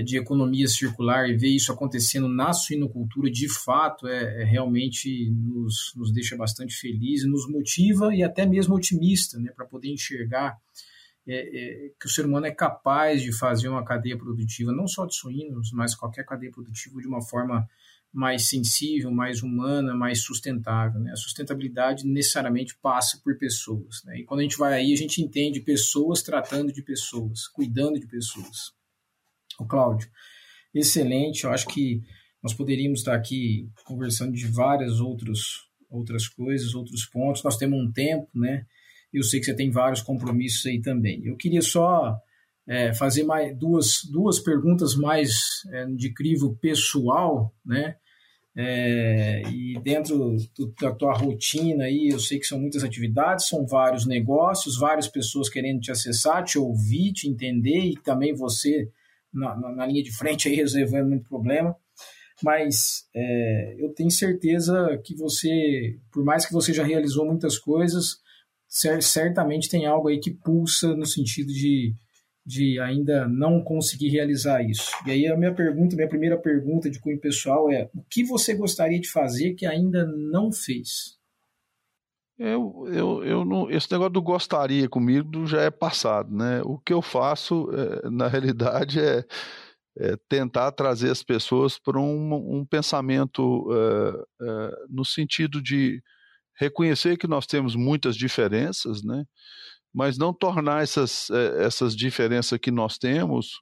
[0.00, 5.92] de economia circular e ver isso acontecendo na suinocultura, de fato, é, é realmente nos,
[5.94, 10.56] nos deixa bastante feliz, nos motiva e até mesmo otimista, né, para poder enxergar
[11.28, 15.04] é, é, que o ser humano é capaz de fazer uma cadeia produtiva, não só
[15.04, 17.68] de suínos, mas qualquer cadeia produtiva de uma forma
[18.12, 21.00] mais sensível, mais humana, mais sustentável.
[21.00, 21.12] Né?
[21.12, 24.02] A sustentabilidade necessariamente passa por pessoas.
[24.04, 24.20] Né?
[24.20, 28.06] E quando a gente vai aí, a gente entende pessoas tratando de pessoas, cuidando de
[28.06, 28.72] pessoas.
[29.62, 30.08] O Cláudio,
[30.74, 31.44] excelente.
[31.44, 32.02] Eu acho que
[32.42, 37.42] nós poderíamos estar aqui conversando de várias outros, outras coisas, outros pontos.
[37.42, 38.66] Nós temos um tempo, né?
[39.12, 41.24] Eu sei que você tem vários compromissos aí também.
[41.24, 42.18] Eu queria só
[42.66, 47.96] é, fazer mais duas, duas perguntas mais é, de crivo pessoal, né?
[48.54, 53.66] É, e dentro do, da tua rotina aí, eu sei que são muitas atividades, são
[53.66, 58.90] vários negócios, várias pessoas querendo te acessar, te ouvir, te entender e também você
[59.32, 61.74] na, na, linha de frente aí resolvendo muito problema.
[62.42, 68.20] Mas é, eu tenho certeza que você, por mais que você já realizou muitas coisas,
[68.68, 71.94] certamente tem algo aí que pulsa no sentido de,
[72.44, 74.90] de ainda não conseguir realizar isso.
[75.06, 78.54] E aí a minha pergunta, minha primeira pergunta de cunho pessoal é: o que você
[78.54, 81.21] gostaria de fazer que ainda não fez?
[82.44, 86.60] Eu, eu, eu não, esse negócio do gostaria comigo já é passado, né?
[86.64, 89.24] O que eu faço, é, na realidade, é,
[89.96, 96.02] é, tentar trazer as pessoas para um, um pensamento é, é no sentido de
[96.58, 99.24] reconhecer que nós temos muitas diferenças, né?
[99.94, 101.30] mas não tornar essas,
[101.60, 103.60] essas diferenças que nós temos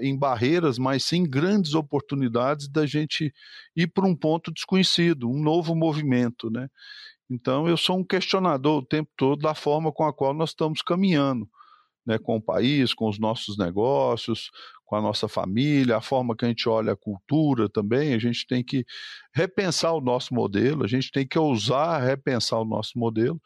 [0.00, 3.32] em barreiras, mas sim grandes oportunidades da gente
[3.76, 6.50] ir para um ponto desconhecido, um novo movimento.
[6.50, 6.68] Né?
[7.30, 10.82] Então, eu sou um questionador o tempo todo da forma com a qual nós estamos
[10.82, 11.48] caminhando.
[12.06, 14.50] Né, com o país, com os nossos negócios,
[14.86, 18.46] com a nossa família, a forma que a gente olha a cultura também, a gente
[18.46, 18.86] tem que
[19.34, 23.38] repensar o nosso modelo, a gente tem que ousar repensar o nosso modelo.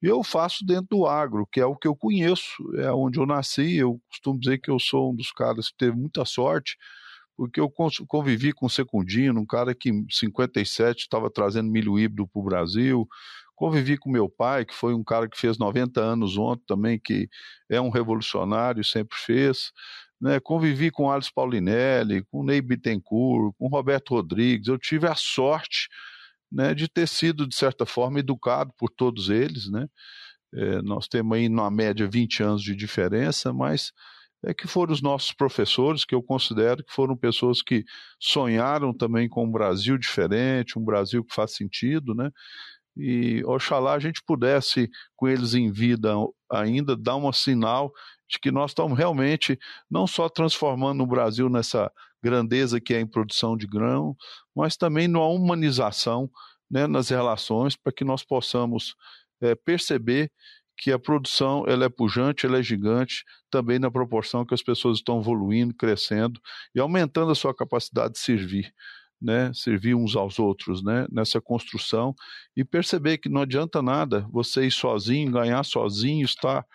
[0.00, 3.26] E eu faço dentro do agro, que é o que eu conheço, é onde eu
[3.26, 3.76] nasci.
[3.76, 6.76] Eu costumo dizer que eu sou um dos caras que teve muita sorte,
[7.36, 7.70] porque eu
[8.06, 12.44] convivi com o Secundino, um cara que em 57 estava trazendo milho híbrido para o
[12.44, 13.08] Brasil.
[13.56, 17.28] Convivi com meu pai, que foi um cara que fez 90 anos ontem também, que
[17.68, 19.72] é um revolucionário, sempre fez.
[20.20, 24.68] Né, convivi com Alice Paulinelli, com Ney Bittencourt, com Roberto Rodrigues.
[24.68, 25.88] Eu tive a sorte
[26.50, 29.68] né, de ter sido, de certa forma, educado por todos eles.
[29.68, 29.86] Né?
[30.54, 33.92] É, nós temos aí, na média, 20 anos de diferença, mas
[34.46, 37.84] é que foram os nossos professores, que eu considero que foram pessoas que
[38.18, 42.30] sonharam também com um Brasil diferente, um Brasil que faz sentido, né?
[42.96, 46.14] E oxalá a gente pudesse, com eles em vida
[46.50, 47.92] ainda, dar um sinal
[48.28, 49.58] de que nós estamos realmente
[49.90, 51.90] não só transformando o Brasil nessa
[52.22, 54.16] grandeza que é em produção de grão,
[54.54, 56.30] mas também numa humanização
[56.70, 58.94] né, nas relações para que nós possamos
[59.40, 60.30] é, perceber
[60.76, 64.98] que a produção ela é pujante, ela é gigante, também na proporção que as pessoas
[64.98, 66.40] estão evoluindo, crescendo
[66.74, 68.72] e aumentando a sua capacidade de servir.
[69.22, 72.14] Né, servir uns aos outros né, nessa construção
[72.54, 76.66] e perceber que não adianta nada você ir sozinho, ganhar sozinho, estar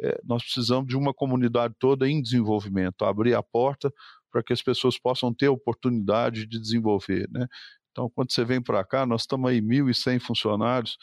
[0.00, 3.92] é, nós precisamos de uma comunidade toda em desenvolvimento, abrir a porta
[4.30, 7.28] para que as pessoas possam ter oportunidade de desenvolver.
[7.30, 7.46] Né?
[7.90, 10.96] Então, quando você vem para cá, nós estamos aí 1.100 funcionários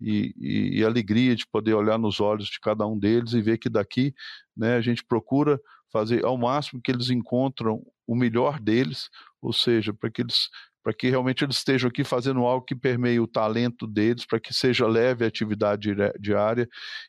[0.00, 3.58] e, e, e, alegria de poder olhar nos olhos de cada um deles e ver
[3.58, 4.14] que daqui
[4.56, 5.60] né, a gente procura
[5.92, 9.08] fazer ao máximo que eles encontram o melhor deles,
[9.42, 10.48] ou seja, para que eles
[10.82, 14.54] para que realmente eles estejam aqui fazendo algo que permeie o talento deles, para que
[14.54, 16.66] seja leve a atividade diária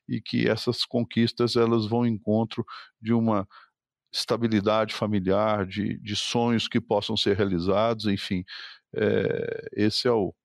[0.10, 2.66] e que essas conquistas elas vão em encontro
[3.02, 3.48] de uma
[4.14, 8.44] estabilidade familiar, de, de sonhos que possam ser realizados, enfim,
[8.94, 10.36] é, esse é o,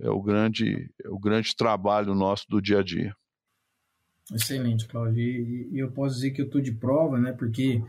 [0.00, 3.14] é o grande é o grande trabalho nosso do dia a dia.
[4.32, 5.22] Excelente, Claudio.
[5.22, 7.32] E, e eu posso dizer que eu estou de prova, né?
[7.32, 7.80] Porque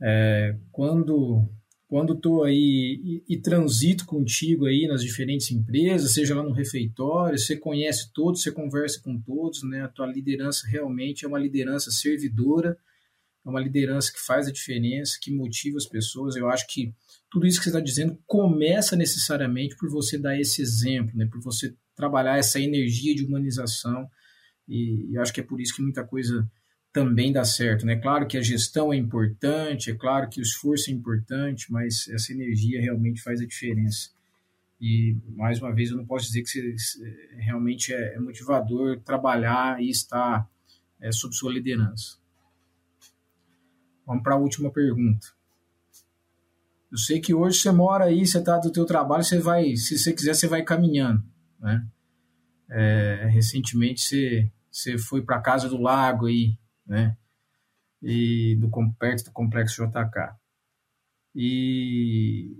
[0.00, 1.48] é, quando
[1.92, 7.38] quando estou aí e, e, transito contigo aí nas diferentes empresas, seja lá no refeitório,
[7.38, 9.82] você conhece todos, você conversa com todos, né?
[9.82, 12.78] A tua liderança realmente é uma liderança servidora,
[13.44, 16.34] é uma liderança que faz a diferença, que motiva as pessoas.
[16.34, 16.94] Eu acho que
[17.32, 21.26] tudo isso que você está dizendo começa necessariamente por você dar esse exemplo, né?
[21.26, 24.06] Por você trabalhar essa energia de humanização.
[24.68, 26.46] E, e acho que é por isso que muita coisa
[26.92, 27.86] também dá certo.
[27.86, 27.96] Né?
[27.96, 32.32] Claro que a gestão é importante, é claro que o esforço é importante, mas essa
[32.32, 34.10] energia realmente faz a diferença.
[34.78, 39.82] E, mais uma vez, eu não posso dizer que você, realmente é, é motivador trabalhar
[39.82, 40.46] e estar
[41.00, 42.18] é, sob sua liderança.
[44.06, 45.28] Vamos para a última pergunta.
[46.92, 49.96] Eu sei que hoje você mora aí, você está do teu trabalho, você vai, se
[49.96, 51.24] você quiser, você vai caminhando,
[51.58, 51.86] né?
[52.68, 56.54] É, recentemente você, você foi para a casa do lago aí,
[56.86, 57.16] né?
[58.02, 60.36] E do perto do complexo JK.
[61.34, 62.54] E,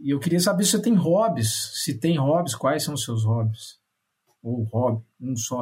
[0.00, 1.72] e eu queria saber se você tem hobbies.
[1.74, 3.78] Se tem hobbies, quais são os seus hobbies?
[4.42, 5.60] Ou hobby, um só.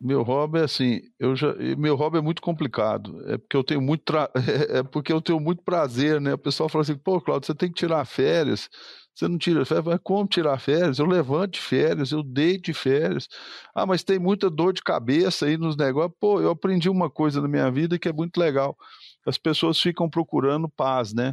[0.00, 3.22] Meu hobby é assim, eu já, meu hobby é muito complicado.
[3.30, 4.30] É porque eu tenho muito tra...
[4.68, 6.34] é porque eu tenho muito prazer, né?
[6.34, 8.68] O pessoal fala assim: "Pô, Claudio, você tem que tirar férias".
[9.14, 10.98] Você não tira férias, mas como tirar férias?
[10.98, 13.28] Eu levanto de férias, eu deito de férias.
[13.74, 16.16] Ah, mas tem muita dor de cabeça aí nos negócios.
[16.20, 18.76] Pô, eu aprendi uma coisa na minha vida que é muito legal.
[19.24, 21.32] As pessoas ficam procurando paz, né?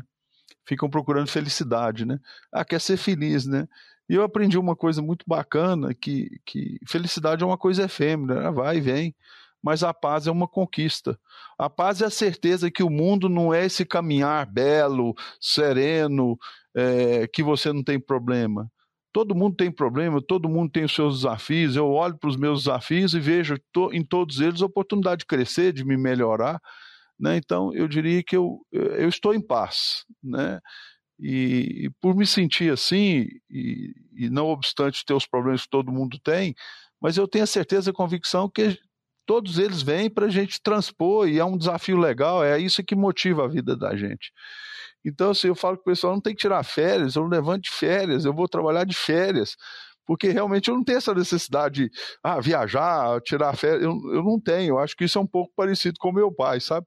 [0.68, 2.20] Ficam procurando felicidade, né?
[2.54, 3.68] Ah, quer ser feliz, né?
[4.12, 8.52] E eu aprendi uma coisa muito bacana, que, que felicidade é uma coisa efêmera, né?
[8.52, 9.16] vai e vem,
[9.64, 11.18] mas a paz é uma conquista.
[11.58, 16.38] A paz é a certeza que o mundo não é esse caminhar belo, sereno,
[16.76, 18.70] é, que você não tem problema.
[19.14, 21.78] Todo mundo tem problema, todo mundo tem os seus desafios.
[21.78, 23.56] Eu olho para os meus desafios e vejo
[23.94, 26.60] em todos eles a oportunidade de crescer, de me melhorar.
[27.18, 27.38] Né?
[27.38, 30.04] Então, eu diria que eu, eu estou em paz.
[30.22, 30.60] Né?
[31.22, 35.92] E, e por me sentir assim, e, e, não obstante ter os problemas que todo
[35.92, 36.56] mundo tem,
[37.00, 38.80] mas eu tenho a certeza e convicção que
[39.26, 42.96] todos eles vêm para a gente transpor e é um desafio legal, é isso que
[42.96, 44.32] motiva a vida da gente.
[45.06, 47.72] Então, assim, eu falo que o pessoal não tem que tirar férias, eu levanto de
[47.72, 49.56] férias, eu vou trabalhar de férias,
[50.06, 51.92] porque realmente eu não tenho essa necessidade de
[52.24, 54.74] ah, viajar, tirar férias, eu, eu não tenho.
[54.74, 56.86] Eu acho que isso é um pouco parecido com meu pai, sabe?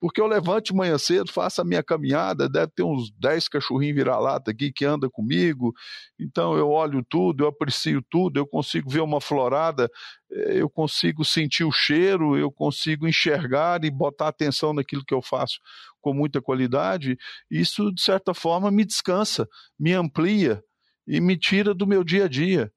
[0.00, 3.94] Porque eu levanto de manhã cedo, faço a minha caminhada, deve ter uns 10 cachorrinhos
[3.94, 5.74] vira-lata aqui que anda comigo.
[6.18, 9.90] Então eu olho tudo, eu aprecio tudo, eu consigo ver uma florada,
[10.32, 15.20] eh, eu consigo sentir o cheiro, eu consigo enxergar e botar atenção naquilo que eu
[15.20, 15.60] faço
[16.00, 17.18] com muita qualidade.
[17.50, 19.46] Isso, de certa forma, me descansa,
[19.78, 20.62] me amplia
[21.06, 22.72] e me tira do meu dia a dia.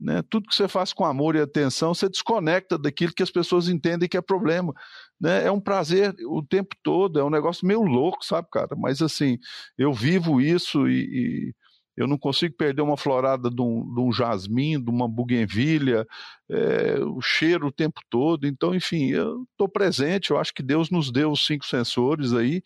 [0.00, 0.22] Né?
[0.30, 4.08] Tudo que você faz com amor e atenção, você desconecta daquilo que as pessoas entendem
[4.08, 4.72] que é problema.
[5.20, 5.44] Né?
[5.44, 8.76] É um prazer o tempo todo, é um negócio meio louco, sabe, cara?
[8.76, 9.38] Mas assim,
[9.76, 11.54] eu vivo isso e, e
[11.98, 16.06] eu não consigo perder uma florada de um, de um jasmim, de uma buguenvilha,
[16.48, 18.46] é, o cheiro o tempo todo.
[18.46, 22.62] Então, enfim, eu estou presente, eu acho que Deus nos deu os cinco sensores aí,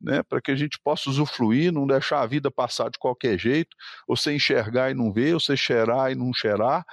[0.00, 3.74] né, para que a gente possa usufruir, não deixar a vida passar de qualquer jeito,
[4.06, 6.84] você enxergar e não ver, você cheirar e não cheirar,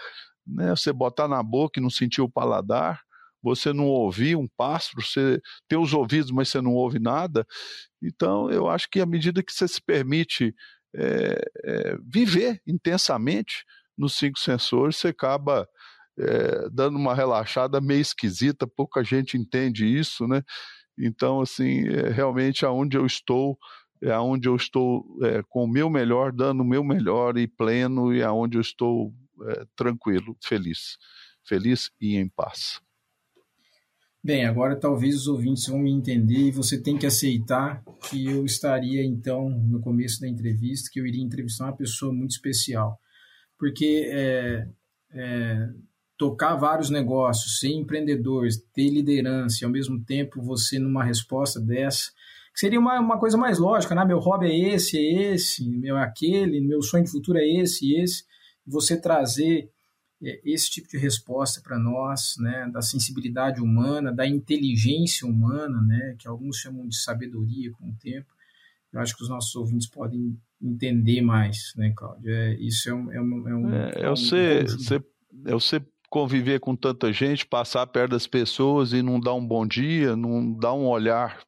[0.46, 3.02] né, você botar na boca e não sentir o paladar,
[3.44, 7.46] você não ouvir um pássaro, você ter os ouvidos, mas você não ouve nada.
[8.02, 10.54] Então, eu acho que à medida que você se permite
[10.96, 13.66] é, é, viver intensamente
[13.98, 15.68] nos cinco sensores, você acaba
[16.20, 20.44] é, dando uma relaxada meio esquisita, pouca gente entende isso, né?
[20.98, 23.58] Então, assim, é, realmente aonde eu estou
[24.02, 28.12] é aonde eu estou é, com o meu melhor, dando o meu melhor e pleno,
[28.12, 29.14] e aonde eu estou
[29.48, 30.98] é, tranquilo, feliz.
[31.44, 32.82] Feliz e em paz.
[34.24, 38.46] Bem, agora talvez os ouvintes vão me entender e você tem que aceitar que eu
[38.46, 43.00] estaria, então, no começo da entrevista, que eu iria entrevistar uma pessoa muito especial.
[43.58, 44.68] Porque é,
[45.12, 45.70] é,
[46.22, 52.12] tocar vários negócios, ser empreendedor, ter liderança e ao mesmo tempo você numa resposta dessa,
[52.54, 54.06] seria uma, uma coisa mais lógica, né?
[54.06, 57.88] Meu hobby é esse, é esse, meu é aquele, meu sonho de futuro é esse
[57.88, 58.24] e esse.
[58.68, 59.72] Você trazer
[60.22, 66.16] é, esse tipo de resposta para nós, né, da sensibilidade humana, da inteligência humana, né,
[66.20, 68.28] que alguns chamam de sabedoria com o tempo.
[68.94, 72.30] Eu acho que os nossos ouvintes podem entender mais, né, Cláudio?
[72.32, 73.12] É, isso é um.
[73.12, 75.04] É, um, é, um, é, eu, sei, você,
[75.46, 75.82] eu sei
[76.12, 80.54] conviver com tanta gente, passar perto das pessoas e não dar um bom dia, não
[80.54, 81.42] dar um olhar,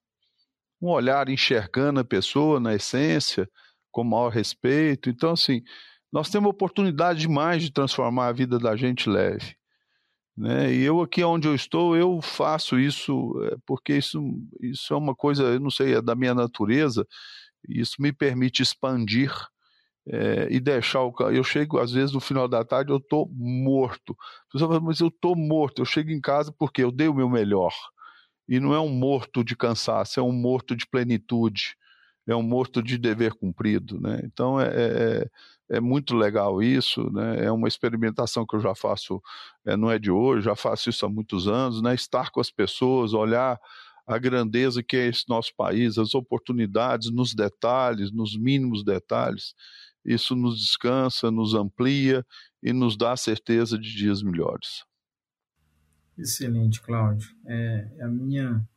[0.81, 3.47] um olhar enxergando a pessoa na essência,
[3.91, 5.09] com maior respeito.
[5.09, 5.61] Então, assim,
[6.09, 9.53] nós temos oportunidade demais de transformar a vida da gente leve.
[10.35, 10.73] Né?
[10.73, 14.23] E eu aqui onde eu estou, eu faço isso é, porque isso,
[14.61, 17.05] isso é uma coisa, eu não sei, é da minha natureza,
[17.67, 19.29] isso me permite expandir
[20.07, 24.15] é, e deixar o eu chego às vezes no final da tarde eu estou morto.
[24.51, 27.29] Pessoa fala, mas eu estou morto eu chego em casa porque eu dei o meu
[27.29, 27.73] melhor.
[28.47, 31.75] E não é um morto de cansaço é um morto de plenitude
[32.27, 34.21] é um morto de dever cumprido né?
[34.25, 35.29] Então é, é,
[35.77, 37.45] é muito legal isso né?
[37.45, 39.21] É uma experimentação que eu já faço
[39.65, 41.93] é, não é de hoje já faço isso há muitos anos né?
[41.95, 43.57] Estar com as pessoas olhar
[44.05, 49.53] a grandeza que é esse nosso país, as oportunidades nos detalhes, nos mínimos detalhes
[50.05, 52.25] isso nos descansa, nos amplia
[52.61, 54.83] e nos dá a certeza de dias melhores.
[56.17, 57.27] Excelente, Cláudio.
[57.45, 58.67] É, a minha,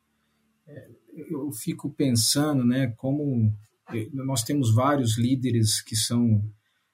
[0.67, 0.91] é,
[1.29, 3.53] eu fico pensando, né, como
[3.93, 6.43] é, nós temos vários líderes que são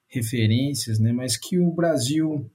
[0.07, 2.51] referências, né, mas que o Brasil,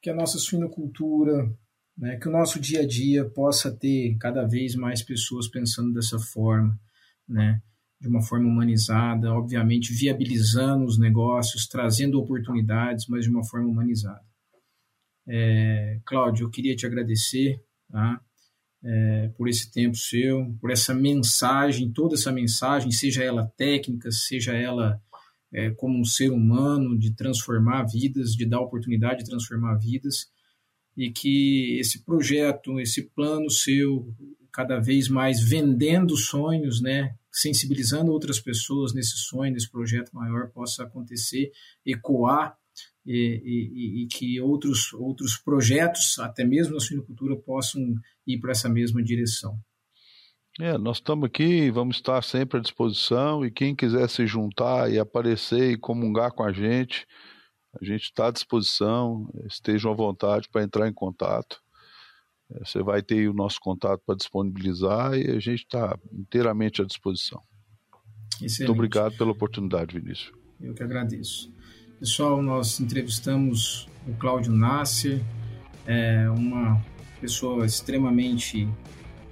[0.00, 1.50] que a nossa suinocultura,
[1.96, 6.18] né, que o nosso dia a dia possa ter cada vez mais pessoas pensando dessa
[6.18, 6.78] forma,
[7.28, 7.62] né,
[8.02, 14.24] de uma forma humanizada, obviamente viabilizando os negócios, trazendo oportunidades, mas de uma forma humanizada.
[15.24, 18.20] É, Cláudio, eu queria te agradecer tá,
[18.82, 24.52] é, por esse tempo seu, por essa mensagem, toda essa mensagem, seja ela técnica, seja
[24.52, 25.00] ela
[25.52, 30.26] é, como um ser humano, de transformar vidas, de dar oportunidade de transformar vidas
[30.96, 34.12] e que esse projeto, esse plano seu,
[34.52, 40.84] cada vez mais vendendo sonhos, né, sensibilizando outras pessoas nesse sonho, nesse projeto maior, possa
[40.84, 41.50] acontecer,
[41.84, 42.56] ecoar
[43.04, 47.82] e, e, e, que outros, outros projetos, até mesmo na suinocultura, possam
[48.26, 49.58] ir para essa mesma direção.
[50.60, 54.98] É, nós estamos aqui, vamos estar sempre à disposição e quem quiser se juntar e
[54.98, 57.06] aparecer e comungar com a gente,
[57.80, 61.61] a gente está à disposição, estejam à vontade para entrar em contato.
[62.60, 67.40] Você vai ter o nosso contato para disponibilizar e a gente está inteiramente à disposição.
[68.34, 68.58] Excelente.
[68.60, 70.32] Muito obrigado pela oportunidade, Vinícius.
[70.60, 71.52] Eu que agradeço.
[71.98, 75.20] Pessoal, nós entrevistamos o Cláudio Nasser,
[75.86, 76.84] é uma
[77.20, 78.68] pessoa extremamente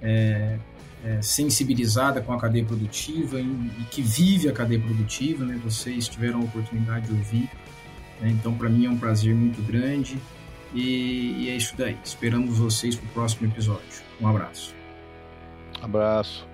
[0.01, 0.57] é,
[1.03, 5.59] é, sensibilizada com a cadeia produtiva e, e, que vive a cadeia produtiva, né?
[5.63, 7.49] Vocês tiveram a oportunidade de ouvir
[8.21, 8.29] né?
[8.29, 10.17] Então, para mim é um prazer muito grande
[10.73, 11.97] e, e é isso daí.
[12.03, 14.01] Esperamos vocês para o próximo episódio.
[14.19, 14.73] Um abraço.
[15.81, 16.47] Abraço.